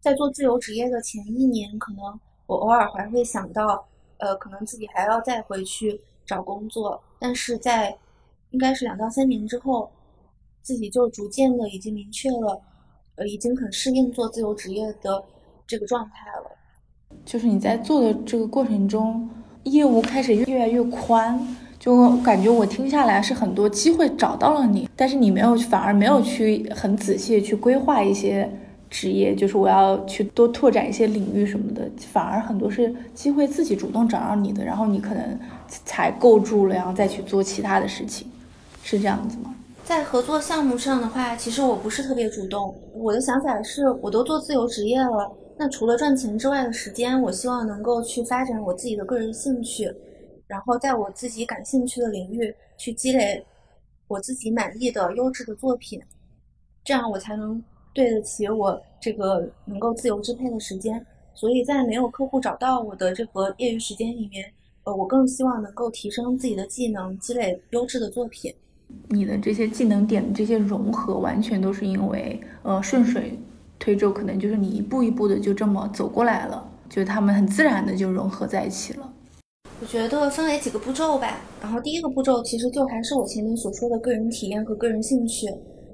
[0.01, 3.85] 在做自由职业的前一年，可能我偶尔还会想到，
[4.17, 7.01] 呃，可能自己还要再回去找工作。
[7.19, 7.97] 但是在
[8.51, 9.91] 应该是两到三年之后，
[10.61, 12.61] 自己就逐渐的已经明确了，
[13.15, 15.23] 呃，已经很适应做自由职业的
[15.65, 16.51] 这个状态了。
[17.25, 19.29] 就是你在做的这个过程中，
[19.63, 21.39] 业务开始越来越宽。
[21.85, 28.49] 就感觉我听下来是很多机会找到了你，但是你没有，反而没有去很仔细去规划一些
[28.89, 38.27] 职业，就是我要去多拓展一些领域什么的，反而很多是机会自己主动找到你的，然后你可能才构筑了，然后再去做其他的事情，
[38.81, 39.53] 是这样子吗？
[39.83, 49.87] 在合作项目上的话，其实我不是特别主动，我的想法是，我都做自由职业了，那除了赚钱之外的时间，我希望能够去发展我自己的个人兴趣。
[50.47, 53.43] 然后在我自己感兴趣的领域去积累
[54.07, 56.01] 我自己满意的优质的作品，
[56.83, 57.61] 这样我才能
[57.93, 61.03] 对得起我这个能够自由支配的时间。
[61.33, 64.49] 所以在没有客户找到我的这个业余时间里面，
[64.83, 68.53] 呃，我更希望能够提升自己的技能，积累优质的作品。
[69.09, 73.37] 你的这些技能点的这些融合，完全都是因为呃顺水
[73.79, 79.11] 推舟，可能就是你一步一步的就这么走过来了，就他们很自然的就融合在一起了。
[79.85, 85.45] 我觉得分为几个步骤吧，然后第一个步骤其实就还是我前面所说的个人体验和个人兴趣。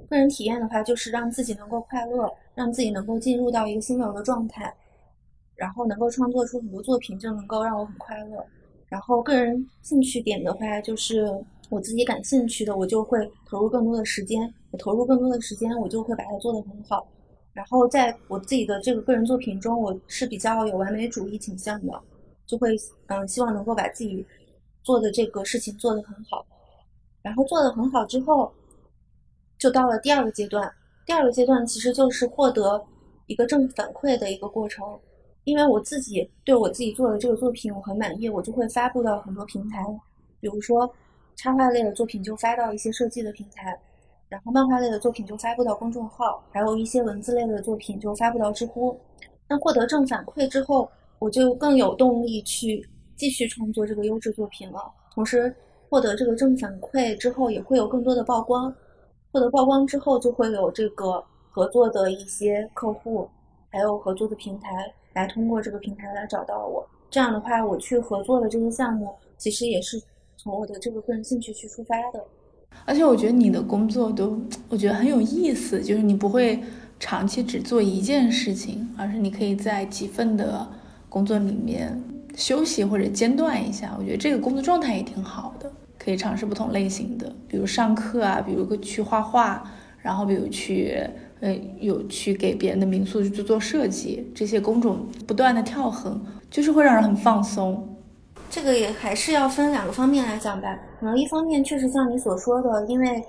[0.09, 4.73] 个人体验的话，就是让自己能够快乐，让自己能够进入到一个心流的状态，
[5.57, 8.41] 然后能够创作出很多作品，就能够让我很快乐。
[8.87, 11.29] 然后个人兴趣点的话，就是
[11.69, 14.49] 我自己感兴趣的，我就会投入更多的时间。
[14.71, 17.05] 我投入更多的时间，我就会把它做得很好。
[17.51, 22.01] 然后在我自己的这个个人作品中，我是比较有完美主义倾向的。
[22.51, 22.75] 就会
[23.07, 24.27] 嗯，希望能够把自己
[24.83, 26.45] 做的这个事情做得很好，
[27.21, 28.51] 然后做得很好之后，
[29.57, 30.69] 就到了第二个阶段。
[31.05, 32.83] 第二个阶段其实就是获得
[33.25, 34.99] 一个正反馈的一个过程，
[35.45, 39.81] 因为我自己对我自己做的这个作品我很满意，我就会发布到很多平台，
[40.41, 40.93] 比如说
[41.37, 43.79] 插画类的作品就发到一些设计的平台，
[44.27, 48.99] 然后漫画类的作品就发布到公众号，还有一些文字类的作品就发布到知乎。
[49.47, 50.89] 那获得正反馈之后，
[51.21, 52.83] 我就更有动力去
[53.15, 54.91] 继续创作这个优质作品了。
[55.13, 55.55] 同时，
[55.87, 58.73] 获得这个正反馈之后，也会有更多的曝光。
[59.31, 63.29] 获得曝光之后，就会有这个合作的一些客户，
[63.69, 66.83] 还有合作的平台来通过这个平台来找到我。
[67.11, 70.01] 这样的话，我去合作的这些项目，其实也是
[70.37, 72.25] 从我的这个个人兴趣去出发的。
[72.83, 76.59] 而且我觉得你的工作都，我觉得很有意思，就是你不会
[76.99, 80.67] 长期只做一件事情，而是你可以在几份的
[81.11, 82.01] 工作里面
[82.37, 83.93] 休息或者间断一下。
[83.99, 85.69] 我觉得这个工作状态也挺好的。
[85.99, 89.61] 可以尝试不同类型的，比如上课啊，比如去画画，
[89.99, 90.97] 然后比如去，
[91.41, 97.87] 呃，有去给别人的民宿去做做设计，这些工种不断的跳横，就是会让人很放松。
[98.49, 100.79] 这个也还是要分两个方面来讲吧。
[100.99, 103.23] 可能一方面确实像你所说的，因为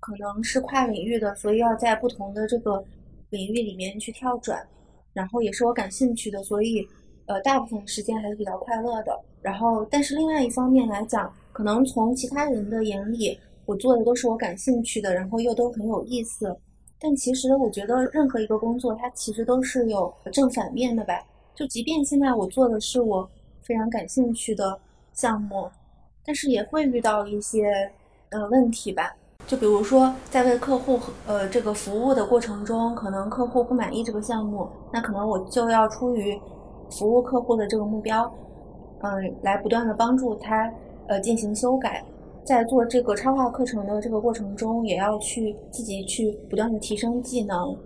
[0.00, 2.82] 可能是跨领域的，所以要在不同的这个
[3.28, 4.60] 领域里面去跳转，
[5.12, 6.86] 然后也是我感兴趣的，所以
[7.26, 9.18] 呃，大部分时间还是比较快乐的。
[9.42, 11.32] 然后，但是另外一方面来讲。
[11.52, 16.56] 可能从其他人的眼里，我做的都是我感兴趣的，然后又都很有意思。
[16.98, 21.22] 但其实我觉得任何一个工作，它其实都是有正反面的吧。
[21.54, 23.28] 就即便现在我做的是我
[23.62, 24.78] 非常感兴趣的
[25.12, 25.68] 项目，
[26.24, 27.92] 但是也会遇到一些
[28.30, 29.14] 呃问题吧。
[29.50, 30.96] 就比如说在为客户
[31.26, 36.40] 呃这个服务的过程中，可能客户不满意这个项目，那可能我就要出于
[36.88, 38.32] 服务客户的这个目标，
[39.02, 40.72] 嗯，来不断的帮助他。
[41.08, 42.04] 呃，进行修改，
[42.44, 47.76] 在做这个插画课程的这个过程中，也要去自己去不断的提升技能，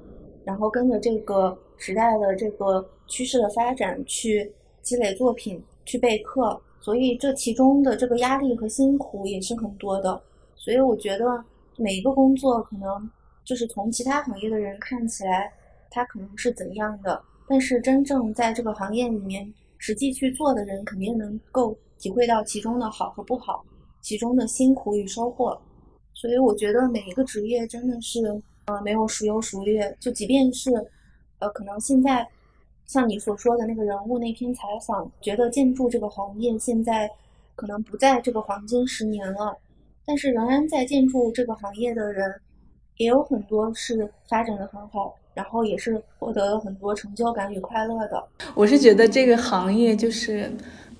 [0.44, 4.52] 然后跟着这个时代的这个趋势的发展去
[4.82, 10.20] 积累作品，去备课，所以这其中的这个压力和辛苦也是很多的。
[10.54, 11.42] 所以我觉得
[11.76, 13.10] 每一个工作可能
[13.44, 15.52] 就是从其他行业的人看起来，
[15.90, 21.76] 它可能是怎样的，但是真正在这个行业里面实际去做的人，肯定能够。
[21.96, 23.64] 体会到其中的好和不好，
[24.02, 25.58] 其中的辛苦与收获，
[26.12, 28.20] 所以我觉得每一个职业真的是
[28.66, 29.96] 呃没有孰优孰劣。
[30.00, 30.70] 就即便是
[31.38, 32.28] 呃可能现在
[32.84, 37.08] 像你所说的那个人物那篇采访，觉得建筑这个行业现在
[37.54, 39.56] 可能不在这个黄金十年了，
[40.06, 42.32] 但是仍然在建筑这个行业的人
[42.96, 48.24] 也有很多是发展的很好，然后也是获得了很多成就感与快乐的。
[48.54, 50.50] 我是觉得这个行业就是。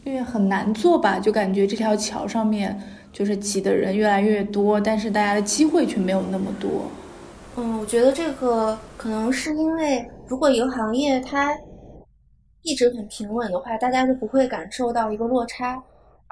[0.05, 2.79] 因为很难做吧，就感觉这条桥上面
[3.11, 6.83] 就是挤的人越来越多，但是大家的机会却没有那么多。
[7.57, 11.57] 嗯，我觉得这个可能是因为，如果一个行业它
[12.61, 15.83] 一直很平稳的话，大家就不会感受到一个落差，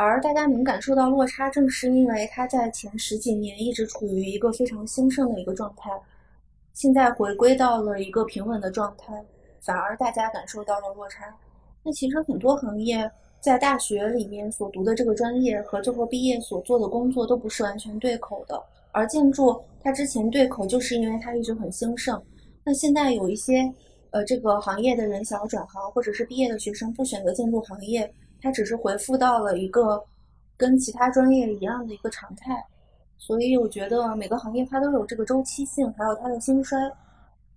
[0.02, 5.90] 而大家能感受到落差，正是因为它在前十几年一直处于一个非常兴盛的一个状态，
[6.74, 9.24] 现在回归到了一个平稳的状态，
[9.60, 11.34] 反而大家感受到了落差。
[11.82, 13.10] 那其实很多行业。
[13.42, 22.22] 在大学里面所读的这个专业和最后毕业所做的工作都不是完全对口的，而建筑它之前对口，就是因为它一直很兴盛。
[22.62, 23.68] 那现在有一些
[24.12, 28.08] 呃这个行业的人想要转行，或者是毕业的学生不选择建筑行业，
[28.42, 30.02] 它只是回复到了一个
[30.56, 32.62] 跟其他专业一样的一个常态。
[33.16, 36.76] 所以我觉得每个行业它都有这个周期性，还有它的兴衰，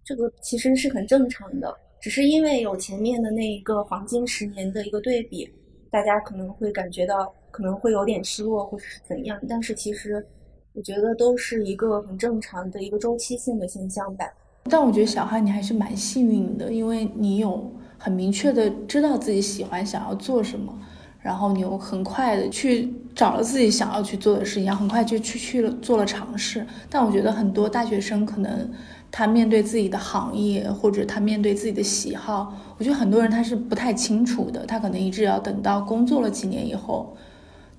[0.04, 5.52] 这个其实是很正常的，只是因为有前面的那一个黄金十年的一个对比。
[5.92, 10.26] 大家可能会感觉到可能会有点失落，或者是怎样，但是其实
[10.74, 14.26] 我觉得都是一个很正常的一个周期性的现象吧。
[14.66, 17.72] 但我觉得小汉你还是蛮幸运的，因为你有
[18.06, 20.72] 很明确的知道自己喜欢想要做什么，
[21.20, 26.64] 然后你又很快的去找了自己想要去做的事情，很快就去去了做了尝试。
[26.88, 28.70] 但我觉得很多大学生可能。
[29.12, 34.66] 他面对自己的行业，或者他面对自己的喜好，我觉得很多人他是不太清楚的。
[34.66, 37.16] 他可能一直要等到工作了几年以后，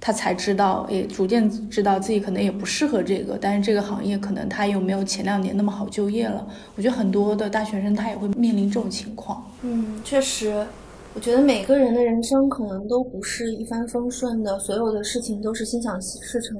[0.00, 3.38] 他才知道，也逐渐知道自己可能也不适合这个。
[3.40, 6.46] 但是这个行业可能他又没有前两年那么好就业了。
[6.76, 9.44] 我觉得很多的大学生他也会面临这种情况。
[9.62, 10.66] 嗯，确实，
[11.14, 16.56] 我觉得每个人的人生可能都不是一帆风顺的，所有的事情都是心想事成。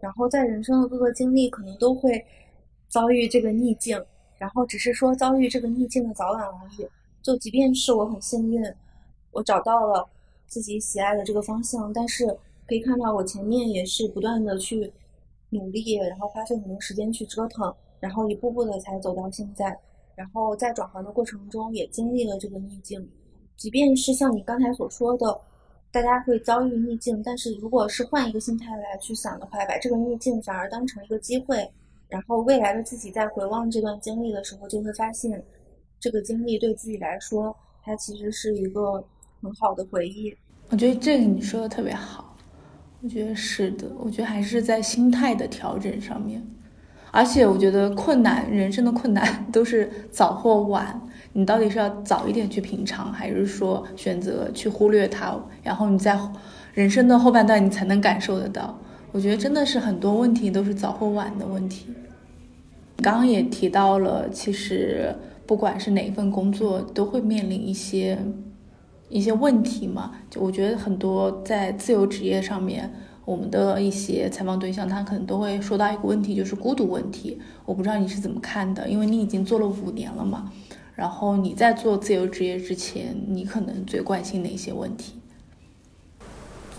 [0.00, 2.24] 然后在人生的各个经历，可能都会
[2.88, 4.02] 遭遇这个逆境。
[4.38, 6.86] 然后只是说遭遇这个逆境的早晚而已。
[7.22, 8.64] 就即便是我很幸运，
[9.32, 10.06] 我找到了
[10.46, 12.24] 自己喜爱的这个方向，但是
[12.68, 14.92] 可以看到我前面也是不断的去
[15.48, 19.76] 努力，然后花费很多时间去折腾，然后一步步的才走到现在。
[20.14, 23.08] 然后在转行的过程中也经历了这个逆境。
[23.56, 25.40] 即便是像你刚才所说的，
[25.90, 31.66] 大家会遭遇逆境，但是如果是换一个心态来去想的话，把这个逆境反而当成一个机会。
[32.08, 35.42] 然后未来的自己在回望这段经历的时候，就会发现，
[36.00, 39.02] 这个经历对自己来说，它其实是一个
[39.40, 40.34] 很好的回忆。
[40.70, 42.36] 我觉得这个你说的特别好，
[43.00, 46.42] 我觉得是的，我觉得还是在心态的调整上面。
[47.10, 51.00] 而且我觉得困难，人生的困难都是早或晚，
[51.32, 56.18] 你到底是要早一点去品尝，还是说选择去忽略它，然后你在
[56.74, 58.78] 人生的后半段你才能感受得到。
[59.10, 61.86] 我觉得真的是很多问题都是早或晚的问题。
[62.98, 65.14] 刚刚也提到了，其实
[65.46, 68.18] 不管是哪一份工作，都会面临一些
[69.08, 70.12] 一些问题嘛。
[70.30, 72.92] 就我觉得很多在自由职业上面，
[73.24, 77.38] 我们的一些采访对象，他可能都会说到一个问题，就是孤独问题。
[77.64, 80.52] 我不知道你是怎么看的，因为你已经做了五年了嘛。
[80.94, 85.14] 然后你在做自由职业之前，你可能最关心哪些问题？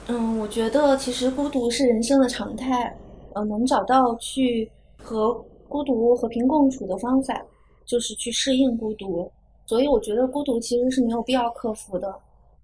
[0.07, 2.93] 嗯，我觉得其实孤独是人生的常态，
[3.33, 5.33] 呃，能找到去和
[5.69, 7.41] 孤独和平共处的方法，
[7.85, 9.31] 就是去适应孤独。
[9.69, 12.11] 所以我觉得孤独其实是没有必要克服的，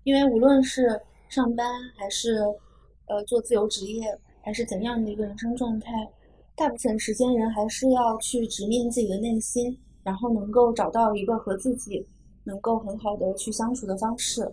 [0.06, 1.00] 因为无论是
[1.30, 2.40] 上班还是
[3.08, 5.92] 呃做自由职业，还是怎样的一个人生状态，
[6.56, 12.04] 大部分时间人还是要去直面自己的内心，然后能够找到一个和自己
[12.44, 14.52] 能够很好的去相处的方式。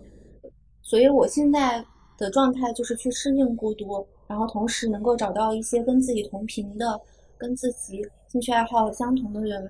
[0.83, 1.83] 所以我现在。
[2.15, 7.01] 的状态就是去适应孤独，然后同时能够找到一些跟自己同频的、
[7.39, 9.65] 跟自己兴趣爱好相同的人。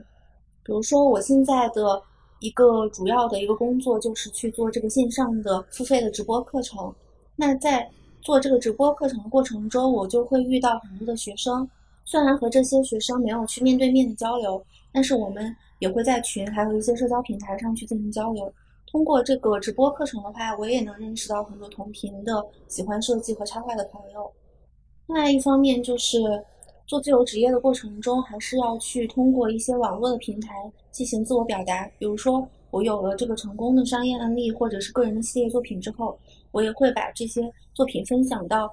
[0.61, 1.99] 比如说，我现在的
[2.43, 6.93] 一个主要的一个工作就是去做这个线上的付费的直播课程。
[7.37, 7.89] 那在
[8.21, 11.65] 做这个直播课程的过程中，我就会遇到很多的学生。
[12.03, 18.53] 虽然和这些学生没有去面对面的交流，但是我们也会在群还有一些社交平台上去进行交流。
[18.91, 24.29] 通过这个直播课程的话，我也能认识到很多同频的喜欢设计和插画的朋友。
[25.07, 26.19] 另外一方面，就是
[26.85, 31.89] 做自由职业的过程中，还是要去通过一些网络的平台进行自我表达。
[31.97, 36.17] 比如说，我有了这个成功的商业案例或者是个人的系列作品之后，
[36.51, 38.69] 我也会把这些作品分享到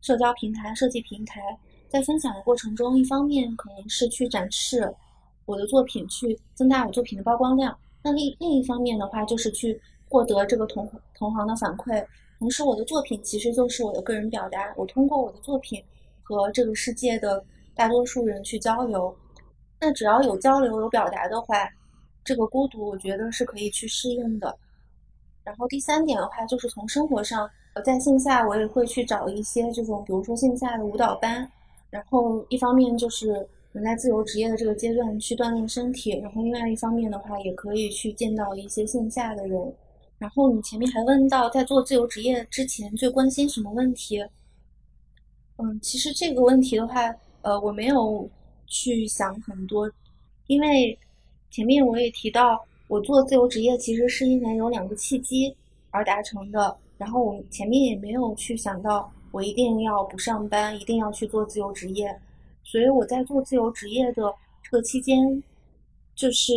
[0.00, 1.40] 社交平台、设计平台。
[1.88, 4.92] 在分享的过程中，一方面可能是去展示
[5.44, 7.76] 我的作品，去增大我作品的曝光量。
[8.02, 9.78] 那另另一方面的话，就是去
[10.08, 12.02] 获得这个同同行的反馈，
[12.38, 15.84] 同时我的作品其实就是我的个人表达，我通过我的作品
[16.22, 17.44] 和这个世界的
[17.74, 19.14] 大多数人去交流。
[19.80, 21.68] 那只要有交流有表达的话，
[22.24, 24.56] 这个孤独我觉得是可以去适应的。
[25.44, 31.50] 然后第三点的话，就是从生活上，呃，在线下我也会去找一些这种，比如说线下的舞蹈班，
[31.90, 33.48] 然后一方面就是。
[33.74, 39.58] 能在自由职业的这个阶段去锻炼身体，然后另外一方面的话，也可以去见到一些线下的人。
[40.18, 44.22] 然后你前面还问到，在做自由职业之前最关心什么问题？
[45.56, 48.28] 嗯，其实这个问题的话，呃，我没有
[48.66, 49.90] 去想很多，
[50.46, 50.98] 因为
[51.50, 55.54] 前面我也提到，我做自由职业其实是因为有两个契机
[55.90, 56.76] 而达成的。
[56.98, 62.16] 然后我前面也没有去想到，我一定要不上班，一定要去做自由职业。
[62.62, 64.32] 所以我在做自由职业的
[64.62, 65.42] 这个期间，
[66.14, 66.54] 就是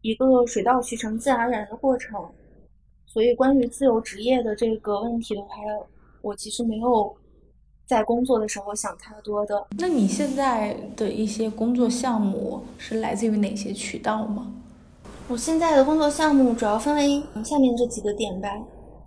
[0.00, 2.26] 一个水到渠成、自然而然的过程。
[3.04, 5.56] 所以关于自由职业的这个问题的话，
[6.22, 7.14] 我其实没有
[7.86, 9.66] 在工作的时候想太多的。
[9.78, 14.52] 那你现在的一些工作项目是来自于哪些渠道吗？
[15.28, 18.48] 我现在的工作项目主要分为下面这几个点吧。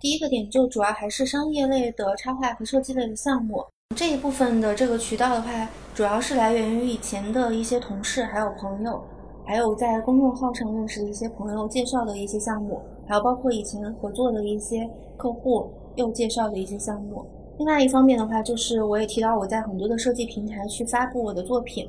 [0.00, 3.62] 第一个点就主要还是商业类的插画和设计类的项目。
[3.96, 9.02] 这一部分的这个渠道的话，主要是来源于以前的一些同事，还有朋友，
[9.44, 17.26] 还有在公众号上认识的一些朋友介绍的一些项目，还有包括以前合作的一些客户又介绍的一些项目。
[17.60, 21.86] 另外一方面的话，就是我也提到我在很多的设计平台去发布我的作品，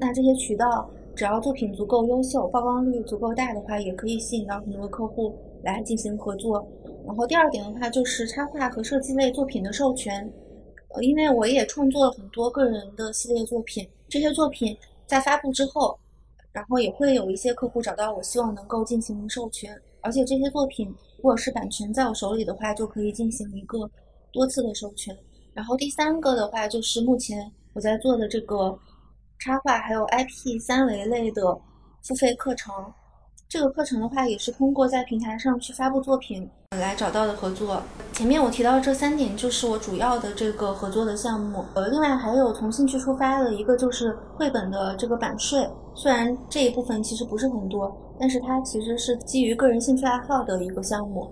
[0.00, 6.66] 那这些渠道只要作品足够优秀，曝光率足够大的话，也可以吸引到很多客户来进行合作。
[7.06, 10.28] 然后第二点的话，就是插画和设计类作品的授权。
[10.88, 15.96] 呃，因为我也创作了很多个人的系列作品，这些作品在发布之后，
[16.50, 19.72] 然后也会有一些客户找到我，希望能够进行授权。
[20.00, 23.88] 而且这些作品如果是版权在我手里的话，就可以进行一个
[24.32, 25.16] 多次的授权。
[25.54, 28.76] 然后第三个的话，就是目前我在做的这个
[29.38, 31.42] 插画还有 IP 三维类的
[32.02, 32.74] 付费课程。
[33.48, 37.82] 这个课程的话，也是通过在平台上去发布作品来找到的合作。
[38.14, 41.62] 前面我提到这三点，就是我主要的这个合作的项目。
[41.74, 45.68] 呃，另外还有从兴趣出发的一个，就是绘本的这个版税。
[45.94, 51.30] 虽然这一部分其实不是很多，但是它其实是基于个人兴趣爱好的一个项目。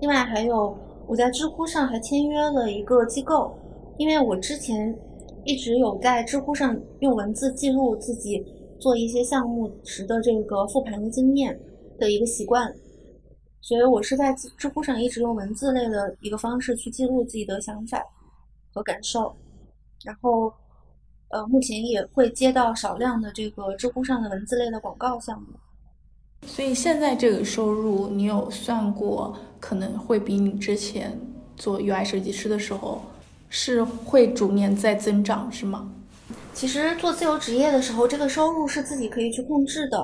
[0.00, 3.56] 另外还有我在知乎上还签约了一个机构，
[3.96, 4.96] 因为我之前
[5.44, 8.44] 一直有在知乎上用文字记录自己
[8.80, 11.58] 做一些项目时的这个复盘的经验
[11.98, 12.74] 的一个习惯，
[13.60, 18.02] 所以我是在知乎上一直用文字类的一个方式去记录自己的想法
[18.72, 19.34] 和感受，
[20.04, 20.52] 然后
[21.28, 25.46] 呃，目前也会接到少量的这个知乎上的文字类的广告项目。
[26.44, 31.16] 所以现在这个收入，你有算过可能会比你之前
[31.56, 33.00] 做 UI 设计师的时候？
[33.48, 35.88] 是会逐年在增长，是吗？
[36.52, 39.96] 其实做自由职业的时候，这个收入是自己可以去控制的。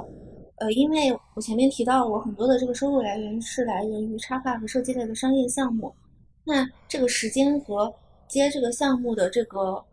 [0.58, 5.92] 呃，因为我前面提到，我很多的这个收入来源是来源于插画和设计类的商业项目。
[6.44, 7.92] 那这个时间和
[8.28, 9.84] 接这个项目的这个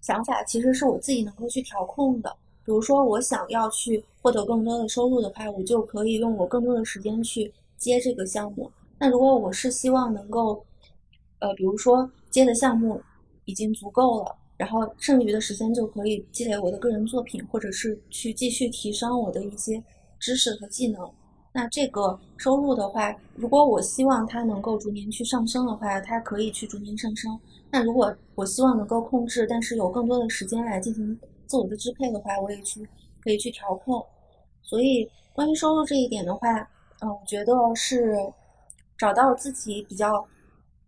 [0.00, 2.34] 想法，其实是我自己能够去调控的。
[2.64, 8.70] 比如说，我想要去获得更多的收入的话，我就可以用我更多的时间去接这个项目。
[8.98, 10.64] 那如果我是希望能够，
[11.38, 12.10] 呃，比如说。
[12.32, 12.98] 接的项目
[13.44, 19.84] 已经足够了，然后剩余的时间就可以积累我的个人作品，或者是去继续提升我的一些
[20.18, 21.06] 知识和技能。
[21.52, 27.38] 那这个收入的话，如果我希望它能够逐年去上升的话，它可以去逐年上升。
[27.70, 31.20] 那如果我希望能够控制，但是有更多的时间来进行
[31.52, 32.88] 自我的支配的话，我也去
[33.20, 34.02] 可以去调控。
[34.62, 36.48] 所以关于收入这一点的话，
[37.02, 38.16] 嗯，我觉得是
[38.96, 40.26] 找到自己比较。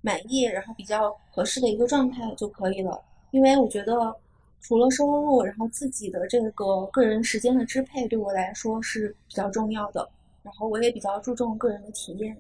[0.07, 3.01] 满意，然后比较合适的一个状态就可以了。
[3.31, 4.15] 因为我觉得，
[4.61, 10.07] 除了收入，然后自己的这个个人时间的支配对我来说是比较重要的。
[10.43, 12.37] 然后我也比较注重个人的体验。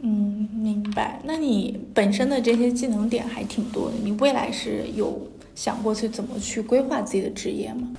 [0.00, 1.20] 嗯，明白。
[1.22, 5.16] 那你本身的这些技能点还挺多的，你未来是有
[5.56, 7.92] 想过去怎么去规划自己的职业吗？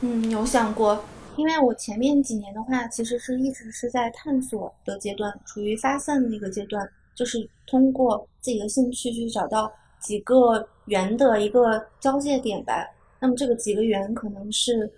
[0.00, 1.00] 嗯，有想过。
[1.36, 6.88] 因为我前面几年的话，其实是一直是在探索的阶段，处于发散的一个阶段。
[7.14, 9.70] 就是通过自己的兴趣去找到
[10.00, 12.86] 几个圆的一个交界点吧。
[13.20, 14.88] 那么这个几个圆可能是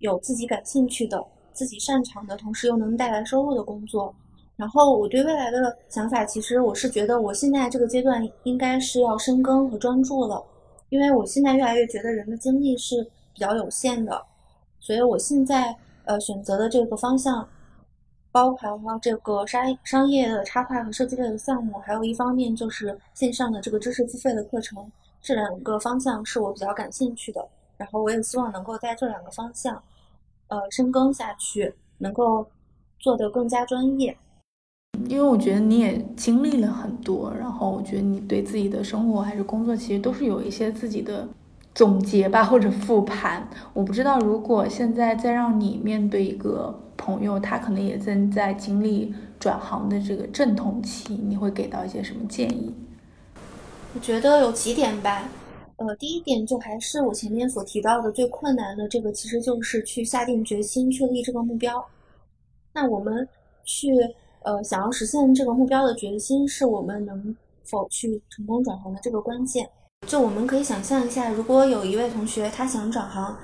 [0.00, 1.22] 有自己感兴趣的、
[1.54, 4.14] 自己擅长的，同时又能带来收入的工作。
[4.56, 10.44] 然后我对未来的想法，其实我是觉得我现在这个阶段应该是要深耕和专注了，
[10.90, 14.22] 因为我现在越来越觉得人的精力是比较有限的，
[14.78, 15.74] 所以我现在
[16.04, 17.48] 呃选择的这个方向。
[18.32, 24.88] 包含了这个商商业的插画和设计类的项目，还有一方面就是线上的这个知识付费的课程，
[25.20, 27.44] 这两个方向是我比较感兴趣的。
[27.76, 29.82] 然后我也希望能够在这两个方向，
[30.46, 32.46] 呃，深耕下去，能够
[33.00, 34.16] 做得更加专业。
[35.08, 41.28] 因为我觉得你也经历了很多，然后我觉得你对自己的生活还是工作，其实都是有一些自己的
[41.74, 43.48] 总结吧，或者复盘。
[43.72, 46.78] 我不知道如果现在再让你面对一个。
[47.02, 52.74] 朋友他可能也正在经历转行的这个阵痛期，你会给到一些什么建议？
[53.94, 55.26] 我觉得有几点吧，
[55.76, 61.82] 呃，第一点就还是我前面所提到的最困难的这个，其实就是去下定决心确立这个目标。
[62.74, 63.26] 那我们
[63.64, 63.88] 去
[64.42, 69.68] 呃想要实现这个目标的决心，是我们能否去成功转行的这个关键。
[70.06, 73.36] 就我们可以想象一下，如果有一位同学他想转行，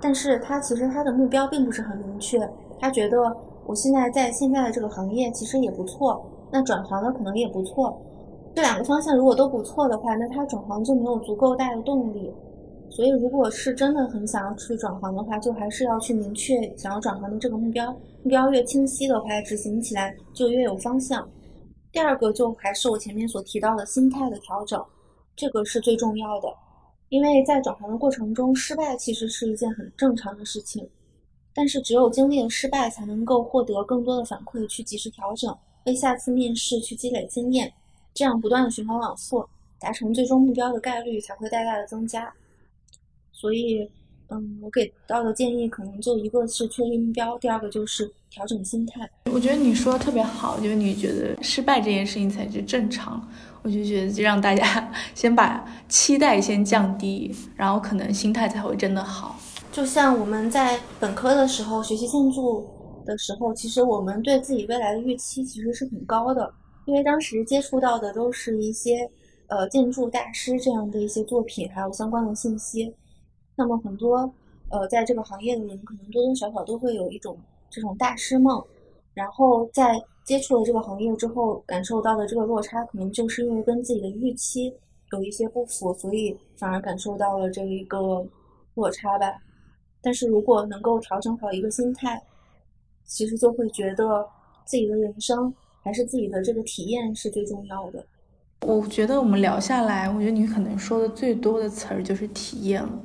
[0.00, 2.38] 但是他其实他的目标并不是很明确。
[2.78, 3.34] 他觉得
[3.64, 7.98] 我现在在现在的这个行业其实也不错，那转行的可能也不错。
[8.54, 12.30] 这两个方向如果都不错的话，那他转行就没有足够大的动力。
[12.94, 17.90] 所以，如果是真的很想要去转行的话，就还是要去明确想要转行的这个目标。
[18.22, 21.26] 目标越清晰的话，执行起来就越有方向。
[21.90, 24.84] 第二个就还是我前面所提到的心态的调整，
[25.34, 26.48] 这个是最重要的。
[27.08, 30.86] 因为在转行的过程中，失败其实是一件很正常的事情。
[31.54, 37.72] 但是只有经历了失败，才能够获得更多的反馈，去及时调整，为下次面试去积累经验，
[38.12, 39.42] 这样不断的循环往复，
[39.80, 42.30] 达成最终目标的概率才会大大的增加。
[43.42, 43.90] 所以，
[44.28, 49.10] 嗯，我给到的建议可能就一个是确立目标，第二个就是调整心态。
[49.32, 53.20] 我觉得你说的特别好，就是你觉得失败这件事情才是正常，
[53.62, 59.36] 我就觉得就让大家 先把期待先降低，然后可能心态才会真的好。
[59.72, 62.64] 就像我们在本科的时候学习建筑
[63.04, 66.48] 的时候，其实我们对自己未来的预期其实是很高的，
[66.86, 69.10] 因为当时接触到的都是一些
[69.48, 72.94] 呃建筑大师这样的一些作品，还有相关的信息。
[73.54, 74.32] 那么很多
[74.70, 77.36] 呃在这个行业的人，可能多多少少都会有一种
[77.70, 78.62] 这种大师梦，
[79.14, 84.72] 然后在接触了这个行业之后，感受到的这个落差，可能就是因为跟自己的预期
[85.12, 88.24] 有一些不符，所以反而感受到了这一个
[88.74, 89.34] 落差吧。
[90.00, 92.22] 但是如果能够调整好一个心态，
[93.04, 94.26] 其实就会觉得
[94.64, 98.04] 自己的人生还是自己的这个体验是最重要的。
[98.66, 103.02] 我觉得我们聊下来，我觉得你可能说的最多的词儿就是体验了。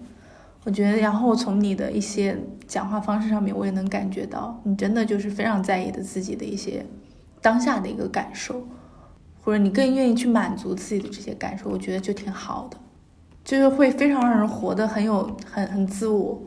[0.68, 2.38] 我觉得，然后从你的一些
[2.68, 6.86] 讲话方式上面，我也能感觉到，你真的就是非常在意的自己的一些
[7.42, 8.62] 当下的一个感受，
[9.42, 12.78] 或者你更愿意去满足自己的这些感受，我觉得就挺好的，
[13.46, 16.38] 就是会非常让人活得很有很很自我。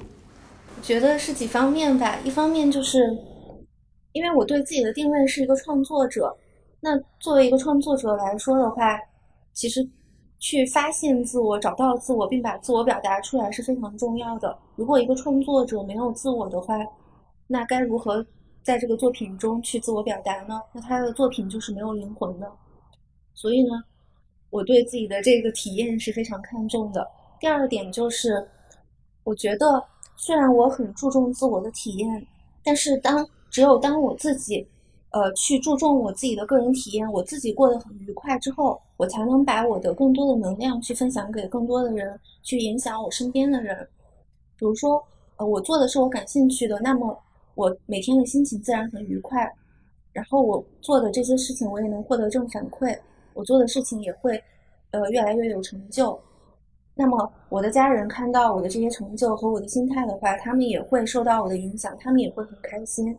[0.83, 2.99] 觉得是几方面吧，一方面就是
[4.13, 6.37] 因为我对自己的定位是一个创作者。
[6.83, 8.99] 那作为一个创作者来说的话，
[9.55, 9.89] 其实
[10.41, 14.59] 去发现自我、找到自我，并把自我表达出来是非常重要的。
[14.75, 16.75] 如果一个创作者没有自我的话，
[17.47, 18.27] 那该如何
[18.63, 20.61] 在这个作品中去自我表达呢？
[20.73, 22.51] 那他的作品就是没有灵魂的。
[23.35, 23.83] 所以呢，
[24.49, 27.07] 我对自己的这个体验是非常看重的。
[27.39, 28.49] 第二点就是，
[29.25, 29.85] 我觉得
[30.17, 32.27] 虽然我很注重自我的体验，
[32.65, 34.67] 但是当只有当我自己。
[35.11, 43.77] 呃，去注重我自己的个人体验，我自己过得很愉快之后，我才能把我的更多的能量去分享给更多的人，去影响我身边的人。
[44.57, 45.03] 比如说，
[45.37, 47.19] 呃，我做的是我感兴趣的，那么
[47.55, 49.51] 我每天的心情自然很愉快。
[50.13, 52.99] 然后我做的这些事情，我也能获得正反馈，
[53.35, 54.43] 我做的事情也会，
[54.91, 56.19] 呃，越来越有成就。
[56.95, 63.17] 那么我的家人看到我的这些成就和我的心态的话，他们也会受到我的影响，他们也会很开心。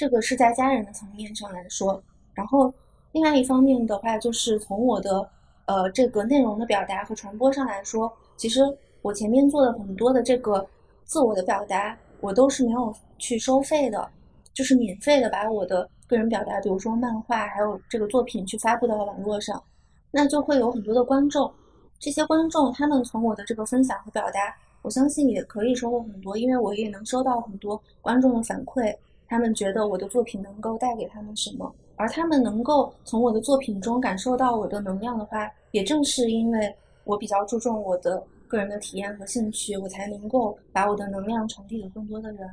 [0.00, 2.72] 这个是在家人的层面上来说，然后
[3.12, 5.28] 另外一方面的话，就是从我的
[5.66, 8.62] 呃这个内容的表达和传播上来说，其实
[9.02, 10.66] 我前面做的很多的这个
[11.04, 14.10] 自我的表达，我都是没有去收费的，
[14.54, 19.62] 就是免费的把我的个人表达，比如说漫画还有这个作品去发布到网络上，
[20.10, 21.52] 那就会有很多的观众，
[21.98, 28.96] 这些观众他们从我的这个分享和表达，我相信也可以收获很多，因为我也能收到很多观众的反馈。
[29.30, 36.74] 他们觉得我的作品能够带给他们什么，而他们能够从我的作品中感受到我的能量的话，也正是因为
[37.04, 42.50] 我比较注重我的个人的体验和兴趣，我才能够把我的能量传递给更多的人。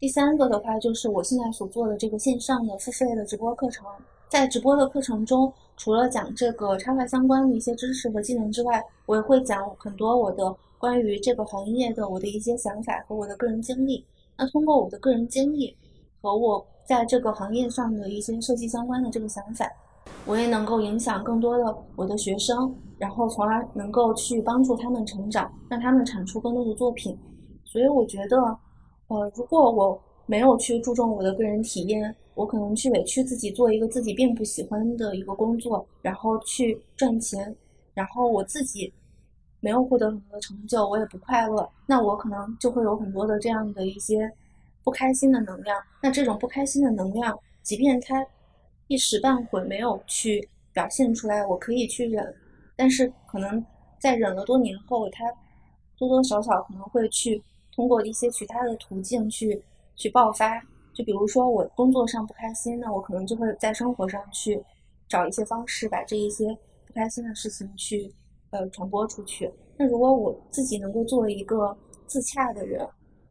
[0.00, 3.86] 第三个的话，就是我现在所做的这个线上的付费的直播课程，
[4.28, 14.04] 在直播的课程中，除了讲这个插画相关的一些知识和技能之外，我也会讲很多我的关于这个行业的我的一些想法和我的个人经历。
[14.38, 15.76] 那通过我的个人经历
[16.20, 19.66] 和我在这个行业上的一些设计相关的这个想法，
[20.26, 27.16] 我也能够影响更多的我的学生，然后从而能够去帮助他们成长，让他们产出更多的作品。
[27.64, 28.36] 所以我觉得，
[29.08, 37.56] 呃，如果我没有去注重我的个人体验，我可能去委屈自己做一个自己并不喜欢的一个工作，然后去赚钱，
[37.94, 38.92] 然后我自己。
[39.60, 44.30] 没有获得很多的成就，我也不快乐，那我可能就会有很多的这样的一些
[44.84, 45.82] 不开心的能量。
[46.02, 48.24] 那这种不开心的能量，即便它
[48.86, 52.34] 一时半会没有去表现出来，我可以去忍，
[52.76, 53.64] 但是可能
[53.98, 55.24] 在忍了多年后，它
[55.98, 57.42] 多多少少可能会去
[57.74, 59.62] 通过一些其他的途径去
[59.96, 60.62] 去爆发。
[60.92, 64.62] 就比如说我工作上不开心，那我可能就会在生活上去
[65.08, 66.46] 找一些方式，把这一些
[66.86, 68.14] 不开心的事情去。
[68.50, 69.50] 呃，传播出去。
[69.76, 71.76] 那如果我自己能够作为一个
[72.06, 72.86] 自洽的人，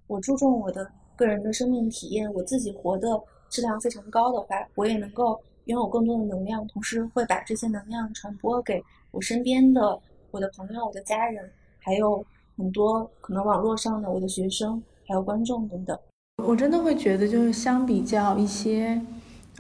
[0.08, 10.00] 我注重我的个人的生命体验，我自己活的质量非常高的话，我也能够拥有更多的能量，同时会把这些能量传播给我身边的
[10.30, 11.50] 我的朋友、我的家人，
[11.80, 12.24] 还有
[12.58, 15.98] 很多可能网络上的我的学生，还有观众等等。
[16.44, 19.02] 我真的会觉得，就是相比较一些，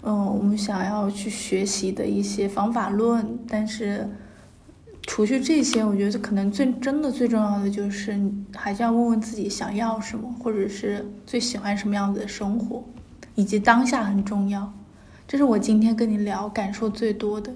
[0.03, 4.07] 嗯，我们想要去学习的一些方法论，但是。
[5.07, 8.19] 除去这些，我觉得可能最真的最重要的就是，
[8.53, 12.83] 还是要问问自己想要什么，或者是最喜欢什么样子的生活，
[13.35, 14.73] 以及当下很重要。
[15.27, 17.53] 这是我今天跟你聊感受最多的。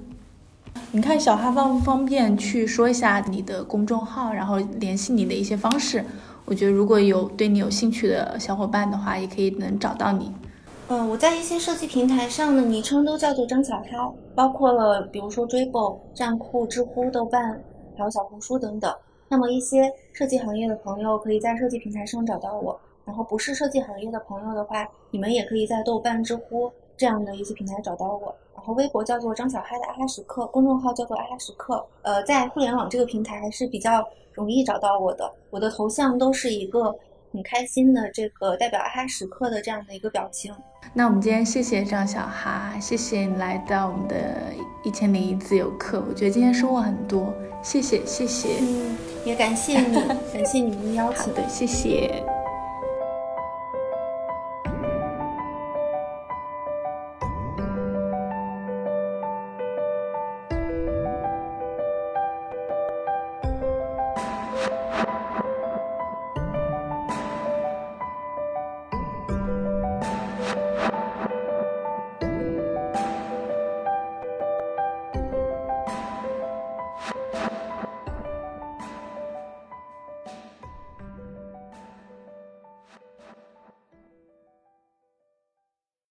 [0.92, 6.06] 你看小哈方不方便去说一下你的公众号，然后联系你的一些方式？
[6.46, 10.32] 我觉得如果有对你有兴趣的小伙伴的话，也可以能找到你。
[10.92, 17.62] 嗯，我在一些设计平台上的昵称都叫做张小哈，包括了比如说追 o 站酷、知乎、豆瓣，
[17.96, 18.92] 还有小红书等等。
[19.28, 22.76] 那么一些设计行业的朋友可以在设计平台上找到我，
[23.06, 28.36] 然后不是设计行业的朋友的话，你们也可以在豆瓣、知乎这样的一些平台找到我。
[28.56, 31.86] 然后微博叫做张小哈的阿拉时刻，公众号叫做阿拉时刻。
[32.02, 36.96] 呃，在互联网这个平台还是比较容易找到我的，我的头像都是一个
[37.32, 40.54] 很开心的这个代表阿哈时刻的这样的一个表情。
[40.94, 44.54] 那我们今天谢谢张小哈，谢谢你来到我们的
[44.84, 49.96] 一千零一自由课，我觉得今天收获很多，谢谢谢谢，嗯，也感谢你，
[50.34, 52.24] 感谢你们的邀请，好的，谢谢。